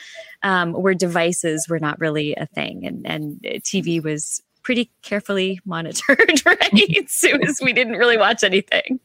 um, 0.43 0.73
where 0.73 0.93
devices 0.93 1.67
were 1.69 1.79
not 1.79 1.99
really 1.99 2.35
a 2.35 2.45
thing, 2.47 2.85
and 2.85 3.05
and 3.05 3.41
TV 3.63 4.03
was 4.03 4.41
pretty 4.63 4.91
carefully 5.01 5.59
monitored, 5.65 6.41
right? 6.45 7.09
so 7.09 7.29
we 7.61 7.73
didn't 7.73 7.97
really 7.97 8.17
watch 8.17 8.43
anything. 8.43 8.99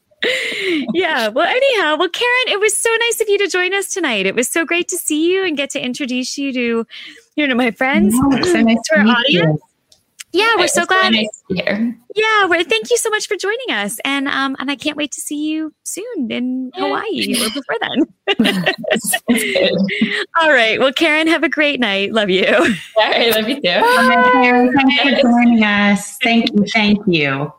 yeah. 0.93 1.27
Well, 1.27 1.47
anyhow, 1.47 1.95
well, 1.97 2.09
Karen, 2.09 2.47
it 2.47 2.59
was 2.59 2.75
so 2.75 2.89
nice 3.01 3.21
of 3.21 3.29
you 3.29 3.37
to 3.39 3.47
join 3.47 3.73
us 3.73 3.89
tonight. 3.89 4.25
It 4.25 4.35
was 4.35 4.47
so 4.47 4.65
great 4.65 4.87
to 4.89 4.97
see 4.97 5.31
you 5.31 5.45
and 5.45 5.55
get 5.55 5.69
to 5.71 5.83
introduce 5.83 6.37
you 6.37 6.53
to, 6.53 6.87
you 7.37 7.47
know, 7.47 7.55
my 7.55 7.71
friends, 7.71 8.13
no, 8.17 8.41
so 8.41 8.61
nice 8.61 8.81
to 8.85 8.99
our 8.99 9.07
audience. 9.07 9.29
You. 9.29 9.59
Yeah, 10.33 10.55
we're 10.57 10.67
so 10.67 10.85
glad. 10.85 11.13
Nice 11.13 11.43
yeah, 11.49 12.45
well, 12.45 12.63
thank 12.63 12.89
you 12.89 12.97
so 12.97 13.09
much 13.09 13.27
for 13.27 13.37
joining 13.37 13.69
us, 13.71 13.99
and 14.03 14.27
um, 14.27 14.55
and 14.59 14.69
I 14.69 14.75
can't 14.75 14.97
wait 14.97 15.11
to 15.13 15.21
see 15.21 15.49
you 15.49 15.73
soon 15.83 16.31
in 16.31 16.71
Hawaii 16.75 17.33
or 17.39 17.49
before 17.49 17.77
then. 17.79 18.05
All 20.41 20.51
right. 20.51 20.79
Well, 20.79 20.91
Karen, 20.91 21.27
have 21.27 21.43
a 21.43 21.49
great 21.49 21.79
night. 21.79 22.11
Love 22.11 22.29
you. 22.29 22.45
All 22.45 22.65
right, 22.97 23.33
love 23.33 23.47
you 23.47 23.55
too. 23.55 23.61
Karen, 23.61 24.73
thanks 24.73 25.01
for 25.03 25.21
joining 25.21 25.63
us. 25.63 26.17
Thank 26.23 26.51
you. 26.51 26.65
Thank 26.73 26.99
you. 27.07 27.53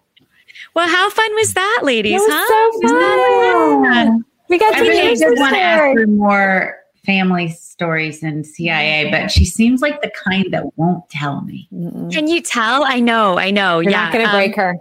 Well, 0.74 0.88
how 0.88 1.08
fun 1.08 1.34
was 1.36 1.54
that, 1.54 1.80
ladies? 1.82 2.20
Was 2.20 2.30
huh? 2.30 2.80
So 2.82 2.88
fun. 2.88 4.24
We 4.48 4.58
got 4.58 4.72
to 4.72 4.78
I 4.78 4.80
really 4.80 5.14
did 5.14 5.38
want 5.38 5.54
to 5.54 5.60
ask 5.60 5.98
her 5.98 6.06
more 6.06 6.78
family 7.08 7.48
stories 7.48 8.22
in 8.22 8.44
CIA, 8.44 9.10
but 9.10 9.30
she 9.30 9.46
seems 9.46 9.80
like 9.80 10.02
the 10.02 10.10
kind 10.10 10.52
that 10.52 10.76
won't 10.76 11.08
tell 11.08 11.40
me. 11.40 11.66
Can 12.12 12.28
you 12.28 12.42
tell? 12.42 12.84
I 12.84 13.00
know, 13.00 13.38
I 13.38 13.50
know. 13.50 13.80
You're 13.80 13.92
yeah, 13.92 14.04
not 14.04 14.12
going 14.12 14.24
to 14.26 14.30
um, 14.30 14.36
break 14.36 14.54
her. 14.56 14.76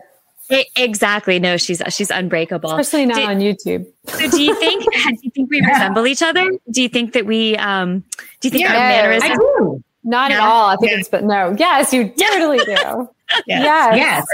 It, 0.49 0.67
exactly. 0.75 1.39
No, 1.39 1.55
she's 1.55 1.81
she's 1.89 2.11
unbreakable. 2.11 2.71
Especially 2.71 3.05
not 3.05 3.21
on 3.23 3.39
YouTube. 3.39 3.85
so 4.07 4.29
do 4.29 4.41
you 4.41 4.55
think 4.55 4.83
do 4.93 5.17
you 5.21 5.31
think 5.31 5.49
we 5.49 5.61
resemble 5.61 6.05
each 6.05 6.21
other? 6.21 6.51
Do 6.69 6.81
you 6.81 6.89
think 6.89 7.13
that 7.13 7.25
we 7.25 7.55
um 7.57 8.03
do 8.41 8.47
you 8.47 8.51
think 8.51 8.63
yeah, 8.63 8.73
our 8.73 8.89
mannerisms? 8.89 9.31
I 9.31 9.35
do. 9.35 9.83
Not 10.03 10.31
at 10.31 10.39
all. 10.39 10.67
I 10.67 10.75
think 10.77 10.91
yeah. 10.91 10.99
it's 10.99 11.09
but 11.09 11.23
no. 11.23 11.55
Yes, 11.57 11.93
you 11.93 12.09
totally 12.09 12.59
do. 12.59 12.65
yes. 12.75 13.09
Yes. 13.47 13.95
yes. 13.95 14.25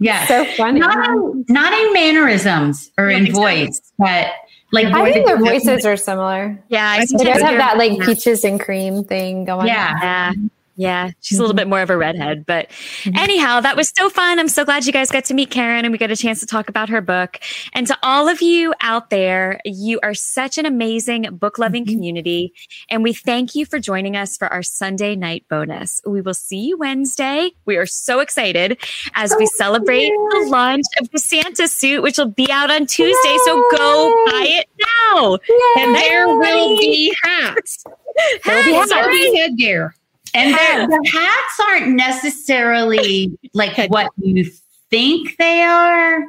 Yes. 0.00 0.28
So 0.28 0.44
funny. 0.56 0.80
Not 0.80 1.08
in, 1.08 1.44
not 1.48 1.72
in 1.72 1.92
mannerisms 1.92 2.90
or 2.96 3.10
in 3.10 3.32
voice, 3.32 3.80
but 3.98 4.28
like 4.72 4.86
I 4.86 5.12
think 5.12 5.26
their 5.26 5.38
voices 5.38 5.86
are 5.86 5.96
similar. 5.96 6.62
Yeah, 6.68 6.88
I 6.88 7.06
they 7.06 7.24
guys 7.24 7.42
have 7.42 7.58
that 7.58 7.78
like 7.78 8.00
peaches 8.00 8.44
and 8.44 8.60
cream 8.60 9.04
thing 9.04 9.44
going. 9.44 9.66
Yeah. 9.66 9.94
yeah. 10.00 10.32
Yeah, 10.78 11.10
she's 11.22 11.38
a 11.38 11.40
little 11.42 11.56
bit 11.56 11.66
more 11.66 11.82
of 11.82 11.90
a 11.90 11.96
redhead. 11.96 12.46
But 12.46 12.68
mm-hmm. 12.68 13.18
anyhow, 13.18 13.60
that 13.60 13.76
was 13.76 13.92
so 13.98 14.08
fun. 14.08 14.38
I'm 14.38 14.46
so 14.46 14.64
glad 14.64 14.86
you 14.86 14.92
guys 14.92 15.10
got 15.10 15.24
to 15.24 15.34
meet 15.34 15.50
Karen 15.50 15.84
and 15.84 15.90
we 15.90 15.98
got 15.98 16.12
a 16.12 16.16
chance 16.16 16.38
to 16.38 16.46
talk 16.46 16.68
about 16.68 16.88
her 16.88 17.00
book. 17.00 17.40
And 17.72 17.84
to 17.88 17.98
all 18.00 18.28
of 18.28 18.40
you 18.40 18.72
out 18.80 19.10
there, 19.10 19.60
you 19.64 19.98
are 20.04 20.14
such 20.14 20.56
an 20.56 20.66
amazing 20.66 21.22
book 21.32 21.58
loving 21.58 21.84
mm-hmm. 21.84 21.94
community. 21.94 22.52
And 22.88 23.02
we 23.02 23.12
thank 23.12 23.56
you 23.56 23.66
for 23.66 23.80
joining 23.80 24.16
us 24.16 24.36
for 24.36 24.46
our 24.46 24.62
Sunday 24.62 25.16
night 25.16 25.44
bonus. 25.50 26.00
We 26.06 26.20
will 26.20 26.32
see 26.32 26.60
you 26.68 26.78
Wednesday. 26.78 27.50
We 27.64 27.76
are 27.76 27.86
so 27.86 28.20
excited 28.20 28.78
as 29.14 29.34
we 29.36 29.46
celebrate 29.46 30.10
the 30.10 30.46
launch 30.48 30.86
of 31.00 31.10
the 31.10 31.18
Santa 31.18 31.66
suit, 31.66 32.04
which 32.04 32.18
will 32.18 32.30
be 32.30 32.52
out 32.52 32.70
on 32.70 32.86
Tuesday. 32.86 33.30
Yay! 33.30 33.38
So 33.46 33.64
go 33.72 34.24
buy 34.26 34.46
it 34.46 34.68
now. 35.12 35.38
Yay! 35.48 35.82
And 35.82 35.94
there 35.96 36.28
will 36.28 36.78
be 36.78 37.12
hats. 37.24 37.82
hats. 37.84 38.46
There 38.46 38.72
will 38.72 39.10
be 39.10 39.36
headgear. 39.36 39.92
And 40.34 40.52
the 40.90 41.10
hats 41.12 41.60
aren't 41.68 41.96
necessarily 41.96 43.38
like 43.54 43.90
what 43.90 44.10
you 44.18 44.44
think 44.90 45.36
they 45.38 45.62
are. 45.62 46.24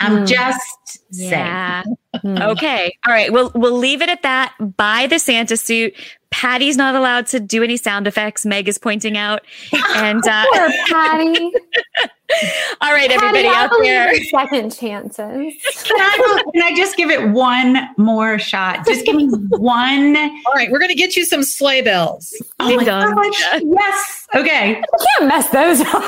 I'm 0.00 0.24
mm. 0.24 0.26
just 0.26 1.00
yeah. 1.12 1.82
saying. 1.82 1.96
Okay. 2.24 2.98
All 3.06 3.14
right. 3.14 3.32
We'll 3.32 3.52
we'll 3.54 3.78
leave 3.78 4.02
it 4.02 4.08
at 4.08 4.22
that. 4.22 4.52
Buy 4.76 5.06
the 5.06 5.20
Santa 5.20 5.56
suit. 5.56 5.94
Patti's 6.30 6.76
not 6.76 6.94
allowed 6.94 7.26
to 7.28 7.40
do 7.40 7.62
any 7.62 7.76
sound 7.76 8.06
effects. 8.06 8.46
Meg 8.46 8.68
is 8.68 8.78
pointing 8.78 9.16
out. 9.16 9.42
And 9.96 10.26
uh, 10.26 10.44
poor 10.52 10.68
Patti. 10.88 11.52
All 12.80 12.92
right, 12.92 13.10
everybody 13.10 13.46
I 13.46 13.64
out 13.64 13.70
there. 13.82 14.14
Second 14.24 14.74
chances. 14.74 15.18
Can 15.84 15.96
I, 15.98 16.42
can 16.54 16.62
I 16.62 16.74
just 16.76 16.96
give 16.96 17.10
it 17.10 17.28
one 17.30 17.76
more 17.96 18.38
shot? 18.38 18.86
Just 18.86 19.04
give 19.04 19.16
me 19.16 19.26
one. 19.50 20.16
All 20.16 20.52
right, 20.54 20.70
we're 20.70 20.78
going 20.78 20.90
to 20.90 20.94
get 20.94 21.16
you 21.16 21.24
some 21.24 21.42
sleigh 21.42 21.82
bells. 21.82 22.32
Oh 22.60 22.76
my 22.76 22.84
gosh. 22.84 23.34
Yes. 23.64 24.28
Okay. 24.34 24.76
You 24.76 25.06
can't 25.18 25.28
mess 25.28 25.48
those 25.50 25.80
up. 25.80 26.02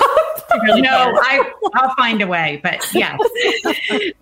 no, 0.65 1.13
I, 1.21 1.51
I'll 1.75 1.95
find 1.97 2.23
a 2.23 2.27
way, 2.27 2.61
but 2.63 2.81
yes. 2.95 3.19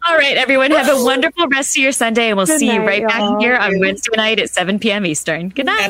All 0.07 0.17
right, 0.17 0.37
everyone. 0.39 0.73
everyone. 0.73 0.73
Have 0.73 0.89
a 0.89 1.05
wonderful 1.05 1.49
rest 1.49 1.77
of 1.77 1.83
your 1.83 1.93
Sunday, 1.93 2.29
and 2.29 2.37
we'll 2.37 2.47
Good 2.47 2.61
see 2.61 2.73
you 2.73 2.81
right 2.81 3.07
back 3.07 3.21
y'all. 3.21 3.39
here 3.41 3.57
on 3.57 3.79
Wednesday 3.79 4.17
night 4.17 4.39
at 4.39 4.49
7 4.49 4.79
p.m. 4.79 5.05
Eastern. 5.05 5.51
Good 5.51 5.67
night. 5.67 5.90